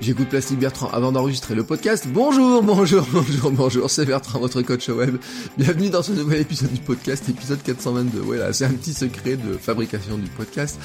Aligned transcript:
J'écoute 0.00 0.30
Plastique 0.30 0.58
Bertrand 0.58 0.88
avant 0.88 1.12
d'enregistrer 1.12 1.54
le 1.54 1.62
podcast. 1.62 2.06
Bonjour, 2.10 2.62
bonjour, 2.62 3.06
bonjour, 3.12 3.50
bonjour, 3.50 3.90
c'est 3.90 4.06
Bertrand, 4.06 4.40
votre 4.40 4.62
coach 4.62 4.88
web. 4.88 5.16
Bienvenue 5.58 5.90
dans 5.90 6.02
ce 6.02 6.12
nouvel 6.12 6.40
épisode 6.40 6.72
du 6.72 6.80
podcast, 6.80 7.28
épisode 7.28 7.62
422. 7.62 8.18
Voilà, 8.20 8.50
c'est 8.54 8.64
un 8.64 8.72
petit 8.72 8.94
secret 8.94 9.36
de 9.36 9.58
fabrication 9.58 10.16
du 10.16 10.30
podcast. 10.30 10.80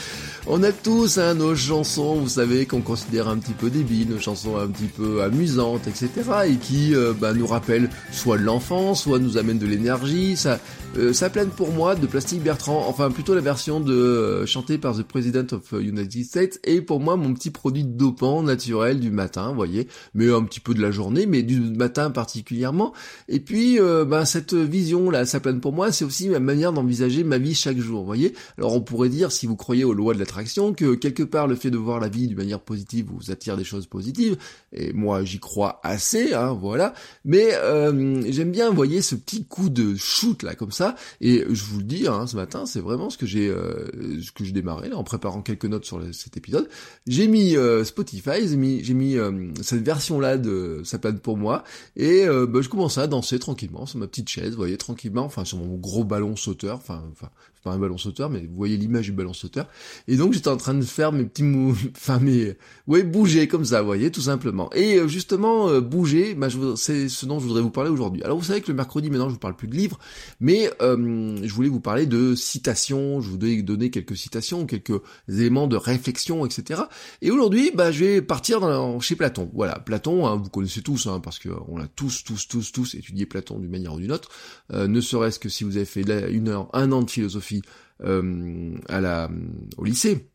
On 0.47 0.63
a 0.63 0.73
tous 0.73 1.17
hein, 1.17 1.35
nos 1.35 1.55
chansons, 1.55 2.15
vous 2.15 2.27
savez, 2.27 2.65
qu'on 2.65 2.81
considère 2.81 3.29
un 3.29 3.37
petit 3.37 3.53
peu 3.53 3.69
débiles, 3.69 4.09
nos 4.09 4.19
chansons 4.19 4.57
un 4.57 4.67
petit 4.67 4.87
peu 4.87 5.23
amusantes, 5.23 5.87
etc. 5.87 6.09
et 6.47 6.55
qui 6.55 6.93
euh, 6.93 7.13
bah, 7.17 7.33
nous 7.33 7.47
rappellent 7.47 7.89
soit 8.11 8.37
de 8.37 8.43
l'enfance, 8.43 9.03
soit 9.03 9.19
nous 9.19 9.37
amènent 9.37 9.59
de 9.59 9.65
l'énergie. 9.65 10.35
Ça, 10.35 10.59
euh, 10.97 11.13
ça 11.13 11.29
pour 11.29 11.71
moi 11.71 11.95
de 11.95 12.05
Plastique 12.05 12.43
Bertrand, 12.43 12.85
enfin 12.87 13.09
plutôt 13.11 13.33
la 13.33 13.41
version 13.41 13.79
de 13.79 13.93
euh, 13.93 14.45
chantée 14.45 14.77
par 14.77 14.97
The 14.97 15.03
President 15.03 15.47
of 15.53 15.71
United 15.71 16.25
States, 16.25 16.59
et 16.65 16.81
pour 16.81 16.99
moi 16.99 17.15
mon 17.15 17.33
petit 17.33 17.49
produit 17.49 17.85
dopant 17.85 18.43
naturel 18.43 19.04
du 19.05 19.11
matin, 19.11 19.53
voyez, 19.53 19.87
mais 20.13 20.31
un 20.31 20.43
petit 20.43 20.59
peu 20.59 20.73
de 20.73 20.81
la 20.81 20.91
journée, 20.91 21.25
mais 21.25 21.43
du 21.43 21.59
matin 21.59 22.09
particulièrement. 22.09 22.93
Et 23.29 23.39
puis, 23.39 23.79
euh, 23.79 24.03
ben, 24.03 24.25
cette 24.25 24.53
vision 24.53 25.09
là, 25.09 25.25
ça 25.25 25.39
plane 25.39 25.61
pour 25.61 25.73
moi, 25.73 25.91
c'est 25.91 26.05
aussi 26.05 26.27
ma 26.29 26.39
manière 26.39 26.73
d'envisager 26.73 27.23
ma 27.23 27.37
vie 27.37 27.53
chaque 27.53 27.77
jour, 27.77 28.03
voyez. 28.03 28.33
Alors 28.57 28.73
on 28.73 28.81
pourrait 28.81 29.09
dire, 29.09 29.31
si 29.31 29.45
vous 29.45 29.55
croyez 29.55 29.83
aux 29.83 29.93
lois 29.93 30.13
de 30.13 30.19
l'attraction, 30.19 30.73
que 30.73 30.95
quelque 30.95 31.23
part 31.23 31.47
le 31.47 31.55
fait 31.55 31.69
de 31.69 31.77
voir 31.77 31.99
la 31.99 32.09
vie 32.09 32.27
d'une 32.27 32.37
manière 32.37 32.59
positive 32.59 33.07
vous 33.13 33.31
attire 33.31 33.57
des 33.57 33.63
choses 33.63 33.85
positives, 33.85 34.37
et 34.73 34.91
moi 34.93 35.23
j'y 35.23 35.39
crois 35.39 35.79
assez, 35.83 36.33
hein, 36.33 36.57
voilà. 36.59 36.93
Mais 37.23 37.53
euh, 37.53 38.23
j'aime 38.31 38.51
bien, 38.51 38.69
vous 38.69 38.75
voyez, 38.75 39.03
ce 39.03 39.15
petit 39.15 39.45
coup 39.45 39.69
de 39.69 39.95
shoot 39.95 40.41
là, 40.41 40.55
comme 40.55 40.71
ça. 40.71 40.95
Et 41.21 41.45
je 41.47 41.63
vous 41.65 41.77
le 41.77 41.85
dis, 41.85 42.07
hein, 42.07 42.25
ce 42.25 42.35
matin, 42.35 42.65
c'est 42.65 42.81
vraiment 42.81 43.11
ce 43.11 43.17
que 43.17 43.27
j'ai, 43.27 43.49
euh, 43.49 44.19
ce 44.21 44.31
que 44.31 44.43
je 44.43 44.51
démarrais 44.51 44.91
en 44.93 45.03
préparant 45.03 45.43
quelques 45.43 45.65
notes 45.65 45.85
sur 45.85 46.01
cet 46.11 46.37
épisode. 46.37 46.67
J'ai 47.05 47.27
mis 47.27 47.55
Spotify, 47.83 48.47
j'ai 48.47 48.57
mis, 48.57 48.83
mis 48.95 49.17
euh, 49.17 49.49
cette 49.61 49.83
version-là 49.83 50.37
de 50.37 50.81
Ça 50.83 50.97
plane 50.97 51.19
pour 51.19 51.37
moi, 51.37 51.63
et 51.95 52.25
euh, 52.25 52.47
bah, 52.47 52.61
je 52.61 52.69
commençais 52.69 53.01
à 53.01 53.07
danser 53.07 53.39
tranquillement 53.39 53.85
sur 53.85 53.99
ma 53.99 54.07
petite 54.07 54.29
chaise, 54.29 54.51
vous 54.51 54.57
voyez, 54.57 54.77
tranquillement, 54.77 55.23
enfin 55.23 55.45
sur 55.45 55.57
mon 55.57 55.75
gros 55.75 56.03
ballon 56.03 56.35
sauteur, 56.35 56.77
enfin, 56.77 57.03
enfin 57.11 57.29
pas 57.65 57.71
un 57.71 57.79
ballon 57.79 57.97
sauteur, 57.97 58.29
mais 58.29 58.41
vous 58.41 58.55
voyez 58.55 58.77
l'image 58.77 59.05
du 59.05 59.11
ballon 59.11 59.33
sauteur. 59.33 59.67
Et 60.07 60.15
donc 60.15 60.33
j'étais 60.33 60.47
en 60.49 60.55
train 60.55 60.75
de 60.75 60.85
faire 60.85 61.11
mes 61.11 61.25
petits 61.25 61.43
mots, 61.43 61.73
enfin 61.95 62.19
mes, 62.19 62.55
ouais, 62.87 63.03
bouger 63.03 63.47
comme 63.47 63.65
ça, 63.65 63.81
vous 63.81 63.87
voyez, 63.87 64.11
tout 64.11 64.21
simplement. 64.21 64.71
Et 64.73 64.97
euh, 64.97 65.07
justement, 65.07 65.67
euh, 65.69 65.81
bouger, 65.81 66.35
bah, 66.35 66.47
c'est 66.75 67.09
ce 67.09 67.25
dont 67.25 67.39
je 67.39 67.45
voudrais 67.47 67.61
vous 67.61 67.71
parler 67.71 67.89
aujourd'hui. 67.89 68.23
Alors 68.23 68.37
vous 68.37 68.43
savez 68.45 68.61
que 68.61 68.67
le 68.67 68.75
mercredi, 68.75 69.09
maintenant, 69.09 69.27
je 69.27 69.33
vous 69.33 69.39
parle 69.39 69.55
plus 69.55 69.67
de 69.67 69.75
livres, 69.75 69.99
mais 70.39 70.69
je 70.79 71.53
voulais 71.53 71.69
vous 71.69 71.79
parler 71.79 72.05
de 72.05 72.35
citations, 72.35 73.19
je 73.19 73.29
voulais 73.29 73.61
donner 73.63 73.89
quelques 73.89 74.15
citations, 74.15 74.65
quelques 74.67 75.01
éléments 75.27 75.67
de 75.67 75.75
réflexion, 75.75 76.45
etc. 76.45 76.83
Et 77.23 77.31
aujourd'hui, 77.31 77.71
bah, 77.73 77.91
je 77.91 78.05
vais 78.05 78.21
partir 78.21 78.59
dans, 78.59 78.84
chez 78.99 79.15
Platon. 79.15 79.49
Voilà, 79.53 79.79
Platon, 79.79 80.27
hein, 80.27 80.35
vous 80.35 80.49
connaissez 80.49 80.81
tous, 80.81 81.07
hein, 81.07 81.19
parce 81.19 81.39
que 81.39 81.49
on 81.67 81.77
l'a 81.77 81.87
tous, 81.87 82.23
tous, 82.23 82.47
tous, 82.47 82.71
tous 82.71 82.95
étudié 82.95 83.25
Platon 83.25 83.59
d'une 83.59 83.71
manière 83.71 83.93
ou 83.93 83.99
d'une 83.99 84.11
autre. 84.11 84.29
ne 84.71 85.01
serait-ce 85.01 85.39
que 85.39 85.49
si 85.49 85.63
vous 85.63 85.77
avez 85.77 85.85
fait 85.85 86.01
une 86.31 86.49
heure, 86.49 86.69
un 86.73 86.91
an 86.91 87.03
de 87.03 87.09
philosophie 87.09 87.61
euh, 88.03 88.77
à 88.89 88.99
la, 88.99 89.29
au 89.77 89.85
lycée. 89.85 90.29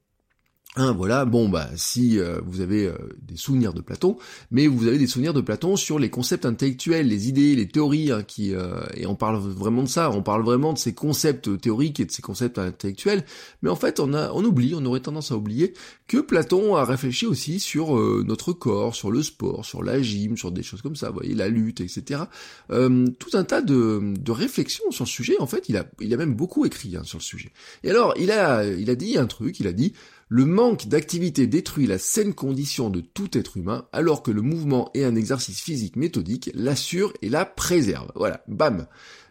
Hein, 0.77 0.93
voilà, 0.93 1.25
bon 1.25 1.49
bah 1.49 1.69
si 1.75 2.21
euh, 2.21 2.41
vous 2.47 2.61
avez 2.61 2.87
euh, 2.87 2.95
des 3.23 3.37
souvenirs 3.37 3.73
de 3.73 3.81
Platon, 3.81 4.17
mais 4.53 4.69
vous 4.69 4.87
avez 4.87 4.99
des 4.99 5.09
souvenirs 5.09 5.35
de 5.35 5.41
Platon 5.41 5.75
sur 5.75 5.99
les 5.99 6.11
concepts 6.11 6.47
intellectuels, 6.47 7.09
les 7.09 7.29
idées, 7.29 7.57
les 7.57 7.67
théories, 7.67 8.13
hein, 8.13 8.23
qui 8.23 8.53
et 8.95 9.05
on 9.05 9.17
parle 9.17 9.41
vraiment 9.41 9.83
de 9.83 9.89
ça, 9.89 10.13
on 10.13 10.23
parle 10.23 10.45
vraiment 10.45 10.73
de 10.73 10.79
ces 10.79 10.95
concepts 10.95 11.61
théoriques 11.61 11.99
et 11.99 12.05
de 12.05 12.13
ces 12.13 12.23
concepts 12.23 12.57
intellectuels, 12.57 13.25
mais 13.63 13.69
en 13.69 13.75
fait 13.75 13.99
on 13.99 14.15
a 14.15 14.31
on 14.33 14.45
oublie, 14.45 14.73
on 14.77 14.85
aurait 14.85 15.01
tendance 15.01 15.33
à 15.33 15.37
oublier 15.37 15.75
que 16.07 16.19
Platon 16.19 16.77
a 16.77 16.85
réfléchi 16.85 17.27
aussi 17.27 17.59
sur 17.59 17.97
notre 18.25 18.53
corps, 18.53 18.95
sur 18.95 19.11
le 19.11 19.25
sport, 19.25 19.65
sur 19.65 19.83
la 19.83 20.01
gym, 20.01 20.37
sur 20.37 20.53
des 20.53 20.63
choses 20.63 20.83
comme 20.83 20.95
ça, 20.95 21.09
vous 21.09 21.15
voyez, 21.15 21.35
la 21.35 21.49
lutte, 21.49 21.81
etc. 21.81 22.21
tout 22.69 23.31
un 23.33 23.43
tas 23.43 23.61
de, 23.61 24.15
de 24.17 24.31
réflexions 24.31 24.93
sur 24.93 25.05
le 25.05 25.11
sujet. 25.11 25.35
En 25.41 25.49
fait, 25.49 25.69
il 25.69 25.77
a 25.77 25.85
il 26.01 26.15
a 26.15 26.17
même 26.17 26.35
beaucoup 26.35 26.65
écrit 26.65 26.97
hein, 26.97 27.03
sur 27.03 27.19
le 27.19 27.25
sujet. 27.25 27.51
Et 27.83 27.91
alors 27.91 28.15
il 28.17 28.31
a 28.31 28.65
il 28.65 28.89
a 28.89 28.95
dit 28.95 29.19
un 29.19 29.27
truc, 29.27 29.59
il 29.59 29.67
a 29.67 29.73
dit 29.73 29.95
le 30.33 30.45
manque 30.45 30.87
d'activité 30.87 31.49
détruit 31.49 31.89
la 31.89 31.99
saine 31.99 32.35
condition 32.35 32.89
de 32.89 33.01
tout 33.01 33.37
être 33.37 33.57
humain, 33.57 33.89
alors 33.93 34.23
que 34.23 34.31
le 34.31 34.43
mouvement 34.43 34.89
et 34.95 35.05
un 35.05 35.17
exercice 35.17 35.61
physique 35.61 35.97
méthodique 35.97 36.51
l'assurent 36.55 37.13
et 37.21 37.29
la 37.29 37.45
préservent. 37.45 38.13
Voilà, 38.15 38.45
bam. 38.47 38.87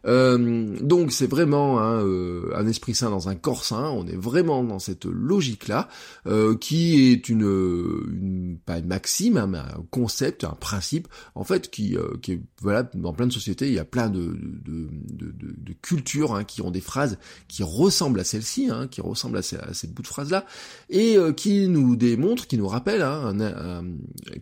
Euh, 0.06 0.78
donc 0.82 1.12
c'est 1.12 1.28
vraiment 1.28 1.80
hein, 1.80 2.02
euh, 2.02 2.52
un 2.56 2.68
esprit 2.68 2.96
saint 2.96 3.10
dans 3.10 3.30
un 3.30 3.36
corps 3.36 3.64
saint, 3.64 3.90
on 3.90 4.08
est 4.08 4.16
vraiment 4.16 4.64
dans 4.64 4.80
cette 4.80 5.06
logique-là, 5.06 5.90
euh, 6.28 6.56
qui 6.56 7.12
est 7.12 7.30
une, 7.30 7.42
une, 7.42 8.58
pas 8.66 8.80
une 8.80 8.88
maxime, 8.88 9.38
hein, 9.38 9.48
mais 9.48 9.58
un 9.58 9.84
concept, 9.92 10.44
un 10.44 10.56
principe, 10.60 11.08
en 11.36 11.44
fait, 11.44 11.70
qui, 11.70 11.98
qui 12.22 12.34
est 12.34 12.42
voilà, 12.62 12.84
dans 12.94 13.14
plein 13.14 13.28
de 13.28 13.34
sociétés, 13.34 13.68
il 13.68 13.74
y 13.74 13.80
a 13.80 13.86
plein 13.86 14.10
de, 14.10 14.38
de, 14.66 14.90
de, 15.12 15.34
de, 15.38 15.74
cultures 15.82 16.36
hein, 16.36 16.44
qui 16.44 16.62
ont 16.62 16.72
des 16.72 16.82
phrases 16.82 17.18
qui 17.48 17.64
ressemblent 17.64 18.20
à 18.20 18.24
celle-ci, 18.24 18.70
hein, 18.70 18.88
qui 18.88 19.02
ressemblent 19.02 19.38
à, 19.38 19.42
ces, 19.42 19.58
à 19.58 19.74
cette 19.74 19.94
bout 19.94 20.02
de 20.02 20.08
phrase-là, 20.08 20.46
et 20.90 21.18
qui 21.36 21.68
nous 21.68 21.96
démontrent, 21.96 22.48
qui 22.48 22.58
nous 22.58 22.68
rappellent 22.68 23.02
hein, 23.02 23.34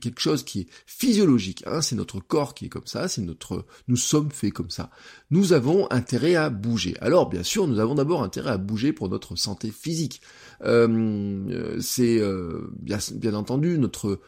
quelque 0.01 0.19
chose 0.19 0.44
qui 0.44 0.62
est 0.62 0.68
physiologique, 0.85 1.63
hein, 1.68 1.81
c'est 1.81 1.95
notre 1.95 2.19
corps 2.19 2.53
qui 2.53 2.66
est 2.66 2.69
comme 2.69 2.88
ça, 2.88 3.07
c'est 3.07 3.22
notre, 3.22 3.66
nous 3.88 3.95
sommes 3.95 4.31
faits 4.31 4.53
comme 4.53 4.69
ça. 4.69 4.89
Nous 5.29 5.47
nous 5.47 5.53
avons 5.53 5.90
intérêt 5.91 6.35
à 6.35 6.50
bouger. 6.50 6.96
Alors 7.00 7.30
bien 7.30 7.41
sûr, 7.41 7.68
nous 7.68 7.80
avons 7.80 7.96
d'abord 7.96 8.22
intérêt 8.22 8.52
à 8.52 8.58
bouger 8.58 8.91
pour 8.91 9.08
notre 9.08 9.38
santé 9.38 9.72
physique. 9.72 10.22
Euh, 10.66 11.78
c'est 11.80 12.19
euh, 12.19 12.69
bien 12.81 13.34
entendu 13.34 13.78
notre 13.78 14.19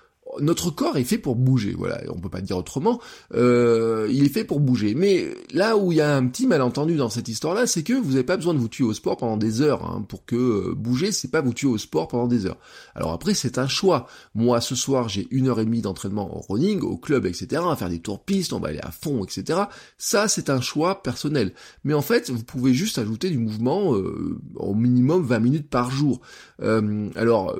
notre 0.41 0.71
corps 0.71 0.97
est 0.97 1.03
fait 1.03 1.17
pour 1.17 1.35
bouger, 1.35 1.73
voilà, 1.77 2.01
on 2.09 2.19
peut 2.19 2.29
pas 2.29 2.41
dire 2.41 2.57
autrement, 2.57 2.99
euh, 3.33 4.07
il 4.11 4.25
est 4.25 4.29
fait 4.29 4.43
pour 4.43 4.59
bouger. 4.59 4.95
Mais 4.95 5.27
là 5.53 5.77
où 5.77 5.91
il 5.91 5.97
y 5.97 6.01
a 6.01 6.15
un 6.15 6.27
petit 6.27 6.47
malentendu 6.47 6.95
dans 6.95 7.09
cette 7.09 7.27
histoire-là, 7.27 7.67
c'est 7.67 7.83
que 7.83 7.93
vous 7.93 8.11
n'avez 8.11 8.23
pas 8.23 8.37
besoin 8.37 8.53
de 8.53 8.59
vous 8.59 8.67
tuer 8.67 8.83
au 8.83 8.93
sport 8.93 9.17
pendant 9.17 9.37
des 9.37 9.61
heures, 9.61 9.83
hein, 9.85 10.05
pour 10.07 10.25
que 10.25 10.35
euh, 10.35 10.73
bouger, 10.75 11.11
c'est 11.11 11.29
pas 11.29 11.41
vous 11.41 11.53
tuer 11.53 11.67
au 11.67 11.77
sport 11.77 12.07
pendant 12.07 12.27
des 12.27 12.45
heures. 12.45 12.57
Alors 12.95 13.11
après, 13.11 13.33
c'est 13.33 13.57
un 13.57 13.67
choix. 13.67 14.07
Moi, 14.35 14.61
ce 14.61 14.75
soir, 14.75 15.09
j'ai 15.09 15.27
une 15.31 15.47
heure 15.47 15.59
et 15.59 15.65
demie 15.65 15.81
d'entraînement 15.81 16.35
au 16.35 16.41
running, 16.53 16.81
au 16.81 16.97
club, 16.97 17.25
etc., 17.25 17.61
à 17.69 17.75
faire 17.75 17.89
des 17.89 17.99
tours 17.99 18.23
pistes, 18.23 18.53
on 18.53 18.59
va 18.59 18.69
aller 18.69 18.79
à 18.79 18.91
fond, 18.91 19.23
etc. 19.23 19.59
Ça, 19.97 20.27
c'est 20.27 20.49
un 20.49 20.61
choix 20.61 21.03
personnel. 21.03 21.53
Mais 21.83 21.93
en 21.93 22.01
fait, 22.01 22.29
vous 22.29 22.43
pouvez 22.43 22.73
juste 22.73 22.97
ajouter 22.97 23.29
du 23.29 23.37
mouvement 23.37 23.95
euh, 23.95 24.39
au 24.55 24.73
minimum 24.73 25.23
20 25.23 25.39
minutes 25.39 25.69
par 25.69 25.91
jour. 25.91 26.21
alors, 26.59 27.55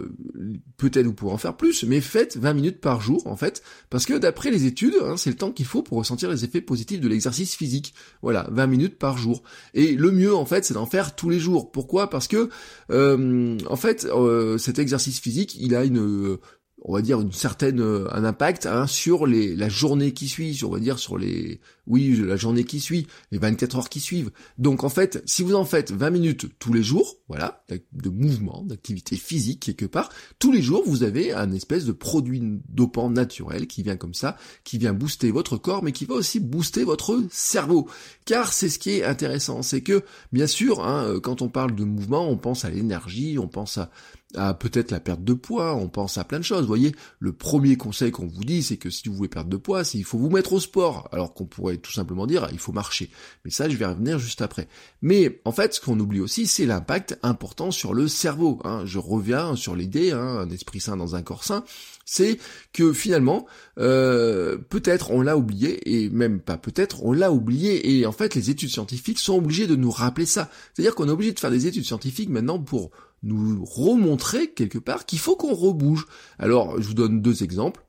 peut-être 0.78 1.06
vous 1.06 1.14
pouvez 1.14 1.32
en 1.32 1.38
faire 1.38 1.56
plus, 1.56 1.84
mais 1.84 2.02
faites 2.02 2.38
20 2.38 2.54
minutes 2.54 2.69
par 2.78 3.02
jour 3.02 3.26
en 3.26 3.36
fait, 3.36 3.64
parce 3.90 4.06
que 4.06 4.14
d'après 4.18 4.52
les 4.52 4.66
études, 4.66 4.96
hein, 5.04 5.16
c'est 5.18 5.30
le 5.30 5.36
temps 5.36 5.52
qu'il 5.52 5.66
faut 5.66 5.82
pour 5.82 5.98
ressentir 5.98 6.30
les 6.30 6.44
effets 6.44 6.62
positifs 6.62 7.02
de 7.02 7.08
l'exercice 7.08 7.56
physique. 7.56 7.94
Voilà, 8.22 8.48
20 8.52 8.68
minutes 8.68 8.98
par 8.98 9.18
jour. 9.18 9.44
Et 9.74 9.96
le 9.96 10.12
mieux 10.12 10.36
en 10.36 10.46
fait, 10.46 10.66
c'est 10.66 10.74
d'en 10.74 10.86
faire 10.86 11.16
tous 11.16 11.30
les 11.30 11.40
jours. 11.40 11.72
Pourquoi? 11.72 12.10
Parce 12.10 12.28
que 12.28 12.50
euh, 12.92 13.58
en 13.68 13.76
fait, 13.76 14.06
euh, 14.06 14.58
cet 14.58 14.80
exercice 14.80 15.20
physique, 15.20 15.58
il 15.60 15.76
a 15.76 15.84
une 15.84 16.38
on 16.82 16.94
va 16.94 17.02
dire 17.02 17.20
une 17.22 17.32
certaine 17.32 17.82
un 17.82 18.24
impact 18.24 18.66
hein, 18.66 18.88
sur 18.88 19.26
les 19.26 19.56
la 19.56 19.70
journée 19.70 20.14
qui 20.14 20.28
suit, 20.28 20.60
on 20.64 20.70
va 20.70 20.80
dire 20.80 21.00
sur 21.00 21.18
les 21.18 21.60
oui, 21.90 22.16
la 22.24 22.36
journée 22.36 22.64
qui 22.64 22.80
suit, 22.80 23.08
les 23.32 23.40
24 23.40 23.78
heures 23.78 23.90
qui 23.90 24.00
suivent. 24.00 24.30
Donc 24.60 24.84
en 24.84 24.90
fait, 24.90 25.24
si 25.26 25.42
vous 25.42 25.56
en 25.56 25.66
faites 25.66 25.92
20 25.92 26.12
minutes 26.12 26.46
tous 26.60 26.72
les 26.72 26.84
jours, 26.84 27.18
voilà, 27.28 27.64
de 27.92 28.10
mouvement, 28.10 28.64
d'activité 28.64 29.16
physique 29.16 29.60
quelque 29.60 29.88
part, 29.88 30.10
tous 30.38 30.52
les 30.52 30.62
jours, 30.62 30.84
vous 30.86 31.02
avez 31.02 31.34
un 31.34 31.52
espèce 31.52 31.86
de 31.86 31.92
produit 31.92 32.42
dopant 32.70 33.10
naturel 33.10 33.66
qui 33.66 33.82
vient 33.82 33.98
comme 33.98 34.14
ça, 34.14 34.38
qui 34.64 34.78
vient 34.78 34.94
booster 34.94 35.32
votre 35.32 35.58
corps, 35.58 35.84
mais 35.84 35.92
qui 35.92 36.06
va 36.06 36.14
aussi 36.14 36.40
booster 36.40 36.84
votre 36.84 37.24
cerveau. 37.32 37.90
Car 38.26 38.54
c'est 38.54 38.70
ce 38.70 38.78
qui 38.78 38.92
est 38.92 39.04
intéressant, 39.04 39.64
c'est 39.64 39.82
que, 39.82 40.04
bien 40.32 40.48
sûr, 40.48 40.86
hein, 40.86 41.20
quand 41.24 41.42
on 41.42 41.50
parle 41.50 41.74
de 41.74 41.84
mouvement, 41.84 42.30
on 42.30 42.38
pense 42.38 42.66
à 42.66 42.70
l'énergie, 42.70 43.40
on 43.40 43.48
pense 43.48 43.80
à 43.80 43.90
à 44.36 44.54
peut-être 44.54 44.92
la 44.92 45.00
perte 45.00 45.24
de 45.24 45.34
poids, 45.34 45.76
on 45.76 45.90
pense 45.90 46.20
à 46.20 46.24
plein 46.24 46.38
de 46.38 46.44
choses. 46.44 46.62
Vous 46.62 46.68
voyez, 46.68 46.94
le 47.20 47.34
premier 47.34 47.78
conseil 47.78 48.12
qu'on 48.12 48.28
vous 48.28 48.44
dit, 48.44 48.62
c'est 48.62 48.78
que 48.78 48.92
si 48.92 49.10
vous 49.10 49.16
voulez 49.16 49.30
perdre 49.30 49.50
de 49.50 49.58
poids, 49.58 49.84
c'est 49.84 49.98
il 49.98 50.04
faut 50.04 50.20
vous 50.20 50.30
mettre 50.30 50.54
au 50.54 50.60
sport. 50.60 51.10
Alors 51.12 51.34
qu'on 51.34 51.46
pourrait 51.46 51.78
tout 51.78 51.92
simplement 51.92 52.28
dire 52.28 52.48
il 52.52 52.60
faut 52.60 52.72
marcher. 52.72 53.10
Mais 53.44 53.52
ça, 53.52 53.68
je 53.68 53.76
vais 53.76 53.88
revenir 53.88 54.20
juste 54.20 54.42
après. 54.42 54.68
Mais 55.02 55.42
en 55.46 55.52
fait, 55.52 55.74
ce 55.74 55.82
qu'on 55.82 56.00
oublie 56.00 56.20
aussi, 56.20 56.46
c'est 56.46 56.68
l'impact 56.68 57.18
important 57.24 57.72
sur 57.72 57.94
le 57.94 58.08
cerveau. 58.08 58.60
Hein. 58.64 58.84
Je 58.86 59.00
reviens 59.00 59.56
sur 59.56 59.76
l'idée, 59.76 60.12
hein, 60.12 60.20
un 60.20 60.50
esprit 60.52 60.80
sain 60.80 60.96
dans 60.96 61.16
un 61.16 61.24
corps 61.24 61.44
sain, 61.44 61.64
c'est 62.06 62.40
que 62.74 62.94
finalement, 62.94 63.48
euh, 63.78 64.58
peut-être 64.58 65.12
on 65.12 65.22
l'a 65.22 65.38
oublié, 65.38 65.80
et 65.94 66.10
même 66.10 66.40
pas 66.40 66.58
peut-être, 66.58 67.04
on 67.04 67.14
l'a 67.14 67.32
oublié, 67.32 67.98
et 67.98 68.06
en 68.06 68.12
fait 68.12 68.34
les 68.36 68.50
études 68.50 68.70
scientifiques 68.70 69.20
sont 69.20 69.38
obligées 69.38 69.68
de 69.68 69.76
nous 69.76 69.92
rappeler 69.92 70.26
ça. 70.26 70.50
C'est-à-dire 70.74 70.96
qu'on 70.96 71.08
est 71.08 71.12
obligé 71.12 71.34
de 71.34 71.40
faire 71.40 71.52
des 71.52 71.68
études 71.68 71.86
scientifiques 71.86 72.30
maintenant 72.30 72.60
pour 72.60 72.92
nous 73.24 73.64
remontrer 73.66 74.52
quelque 74.52 74.78
part 74.78 75.06
qu'il 75.06 75.20
faut 75.20 75.36
qu'on 75.36 75.54
rebouge. 75.54 76.08
Alors, 76.38 76.82
je 76.82 76.88
vous 76.88 76.94
donne 76.94 77.22
deux 77.22 77.44
exemples. 77.44 77.84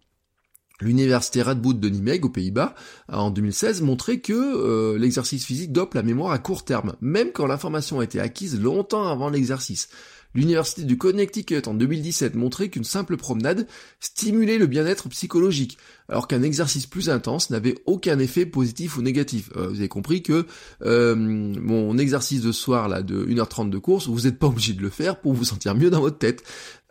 L'université 0.80 1.42
Radboud 1.42 1.78
de 1.78 1.88
Nimeg 1.88 2.24
aux 2.24 2.30
Pays-Bas 2.30 2.74
en 3.08 3.30
2016 3.30 3.82
montrait 3.82 4.20
que 4.20 4.32
euh, 4.32 4.98
l'exercice 4.98 5.44
physique 5.44 5.72
dope 5.72 5.94
la 5.94 6.02
mémoire 6.02 6.32
à 6.32 6.38
court 6.38 6.64
terme, 6.64 6.96
même 7.02 7.32
quand 7.32 7.46
l'information 7.46 8.00
a 8.00 8.04
été 8.04 8.18
acquise 8.18 8.58
longtemps 8.58 9.06
avant 9.06 9.28
l'exercice. 9.28 9.88
L'université 10.34 10.84
du 10.84 10.96
Connecticut 10.96 11.62
en 11.66 11.74
2017 11.74 12.36
montrait 12.36 12.68
qu'une 12.68 12.84
simple 12.84 13.16
promenade 13.16 13.66
stimulait 13.98 14.58
le 14.58 14.66
bien-être 14.66 15.08
psychologique, 15.08 15.76
alors 16.10 16.28
qu'un 16.28 16.42
exercice 16.42 16.86
plus 16.86 17.08
intense 17.08 17.50
n'avait 17.50 17.76
aucun 17.86 18.18
effet 18.18 18.44
positif 18.44 18.96
ou 18.96 19.02
négatif. 19.02 19.50
Euh, 19.56 19.68
vous 19.68 19.76
avez 19.76 19.88
compris 19.88 20.22
que 20.22 20.46
euh, 20.82 21.14
mon 21.14 21.96
exercice 21.98 22.42
de 22.42 22.52
soir 22.52 22.88
là 22.88 23.02
de 23.02 23.24
1h30 23.24 23.70
de 23.70 23.78
course, 23.78 24.08
vous 24.08 24.22
n'êtes 24.22 24.38
pas 24.38 24.48
obligé 24.48 24.72
de 24.72 24.82
le 24.82 24.90
faire 24.90 25.20
pour 25.20 25.32
vous 25.32 25.44
sentir 25.44 25.74
mieux 25.74 25.90
dans 25.90 26.00
votre 26.00 26.18
tête. 26.18 26.42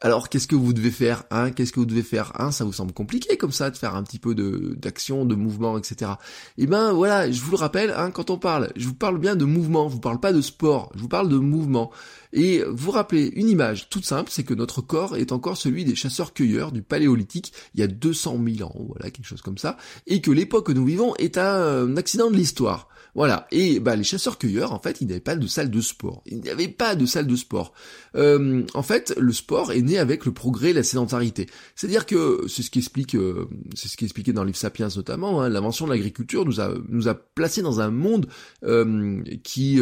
Alors 0.01 0.29
qu'est-ce 0.29 0.47
que 0.47 0.55
vous 0.55 0.71
devez 0.71 0.91
faire 0.91 1.23
hein? 1.29 1.51
Qu'est-ce 1.51 1.73
que 1.73 1.79
vous 1.81 1.85
devez 1.85 2.03
faire 2.03 2.31
hein? 2.39 2.51
Ça 2.51 2.63
vous 2.63 2.71
semble 2.71 2.93
compliqué 2.93 3.35
comme 3.35 3.51
ça 3.51 3.69
de 3.69 3.75
faire 3.75 3.95
un 3.95 4.03
petit 4.03 4.19
peu 4.19 4.33
de 4.33 4.75
d'action, 4.77 5.25
de 5.25 5.35
mouvement, 5.35 5.77
etc. 5.77 6.11
Eh 6.57 6.67
ben 6.67 6.93
voilà, 6.93 7.29
je 7.29 7.41
vous 7.41 7.51
le 7.51 7.57
rappelle, 7.57 7.93
hein, 7.95 8.09
quand 8.11 8.29
on 8.29 8.37
parle, 8.37 8.71
je 8.77 8.87
vous 8.87 8.93
parle 8.93 9.19
bien 9.19 9.35
de 9.35 9.43
mouvement, 9.43 9.89
je 9.89 9.95
vous 9.95 9.99
parle 9.99 10.21
pas 10.21 10.31
de 10.31 10.39
sport, 10.39 10.89
je 10.95 11.01
vous 11.01 11.09
parle 11.09 11.27
de 11.27 11.37
mouvement. 11.37 11.91
Et 12.31 12.63
vous 12.69 12.91
rappelez 12.91 13.31
une 13.35 13.49
image 13.49 13.89
toute 13.89 14.05
simple, 14.05 14.29
c'est 14.31 14.43
que 14.43 14.53
notre 14.53 14.81
corps 14.81 15.17
est 15.17 15.31
encore 15.31 15.57
celui 15.57 15.83
des 15.83 15.95
chasseurs-cueilleurs 15.95 16.71
du 16.71 16.81
paléolithique 16.81 17.51
il 17.73 17.81
y 17.81 17.83
a 17.83 17.87
200 17.87 18.39
000 18.57 18.69
ans, 18.69 18.75
voilà 18.87 19.08
quelque 19.11 19.27
chose 19.27 19.41
comme 19.41 19.57
ça, 19.57 19.77
et 20.07 20.21
que 20.21 20.31
l'époque 20.31 20.67
que 20.67 20.71
nous 20.71 20.85
vivons 20.85 21.15
est 21.15 21.37
un 21.37 21.97
accident 21.97 22.29
de 22.29 22.35
l'histoire. 22.35 22.89
Voilà. 23.15 23.47
Et 23.51 23.79
bah 23.79 23.95
les 23.95 24.03
chasseurs-cueilleurs, 24.03 24.73
en 24.73 24.79
fait, 24.79 25.01
ils 25.01 25.07
n'avaient 25.07 25.19
pas 25.19 25.35
de 25.35 25.47
salle 25.47 25.71
de 25.71 25.81
sport. 25.81 26.21
Ils 26.25 26.41
n'avaient 26.41 26.67
pas 26.67 26.95
de 26.95 27.05
salle 27.05 27.27
de 27.27 27.35
sport. 27.35 27.73
Euh, 28.15 28.63
en 28.73 28.83
fait, 28.83 29.15
le 29.17 29.33
sport 29.33 29.71
est 29.71 29.81
né 29.81 29.97
avec 29.97 30.25
le 30.25 30.31
progrès 30.31 30.71
et 30.71 30.73
la 30.73 30.83
sédentarité. 30.83 31.47
C'est-à-dire 31.75 32.05
que 32.05 32.45
c'est 32.47 32.61
ce 32.61 32.69
qui 32.69 32.79
explique, 32.79 33.15
euh, 33.15 33.47
c'est 33.75 33.87
ce 33.87 33.97
qui 33.97 34.05
est 34.05 34.07
expliqué 34.07 34.33
dans 34.33 34.43
le 34.43 34.53
Sapiens 34.53 34.89
notamment. 34.95 35.41
Hein, 35.41 35.49
L'invention 35.49 35.85
de 35.85 35.91
l'agriculture 35.91 36.45
nous 36.45 36.59
a 36.61 36.73
nous 36.87 37.07
a 37.07 37.15
placé 37.15 37.61
dans 37.61 37.81
un 37.81 37.91
monde 37.91 38.27
euh, 38.63 39.23
qui 39.43 39.79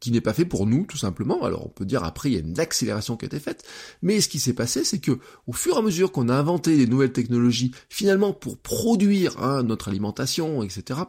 qui 0.00 0.10
n'est 0.10 0.20
pas 0.20 0.32
fait 0.32 0.44
pour 0.44 0.66
nous, 0.66 0.86
tout 0.86 0.98
simplement. 0.98 1.42
Alors 1.44 1.66
on 1.66 1.70
peut 1.70 1.84
dire 1.84 2.04
après 2.04 2.30
il 2.30 2.34
y 2.34 2.36
a 2.36 2.40
une 2.40 2.58
accélération 2.58 3.16
qui 3.16 3.24
a 3.24 3.28
été 3.28 3.40
faite, 3.40 3.64
mais 4.02 4.20
ce 4.20 4.28
qui 4.28 4.38
s'est 4.38 4.52
passé, 4.52 4.84
c'est 4.84 4.98
que 4.98 5.18
au 5.46 5.52
fur 5.52 5.76
et 5.76 5.78
à 5.78 5.82
mesure 5.82 6.12
qu'on 6.12 6.28
a 6.28 6.34
inventé 6.34 6.76
des 6.76 6.86
nouvelles 6.86 7.12
technologies, 7.12 7.72
finalement 7.88 8.32
pour 8.32 8.58
produire 8.58 9.42
hein, 9.42 9.62
notre 9.62 9.88
alimentation, 9.88 10.62
etc 10.62 11.00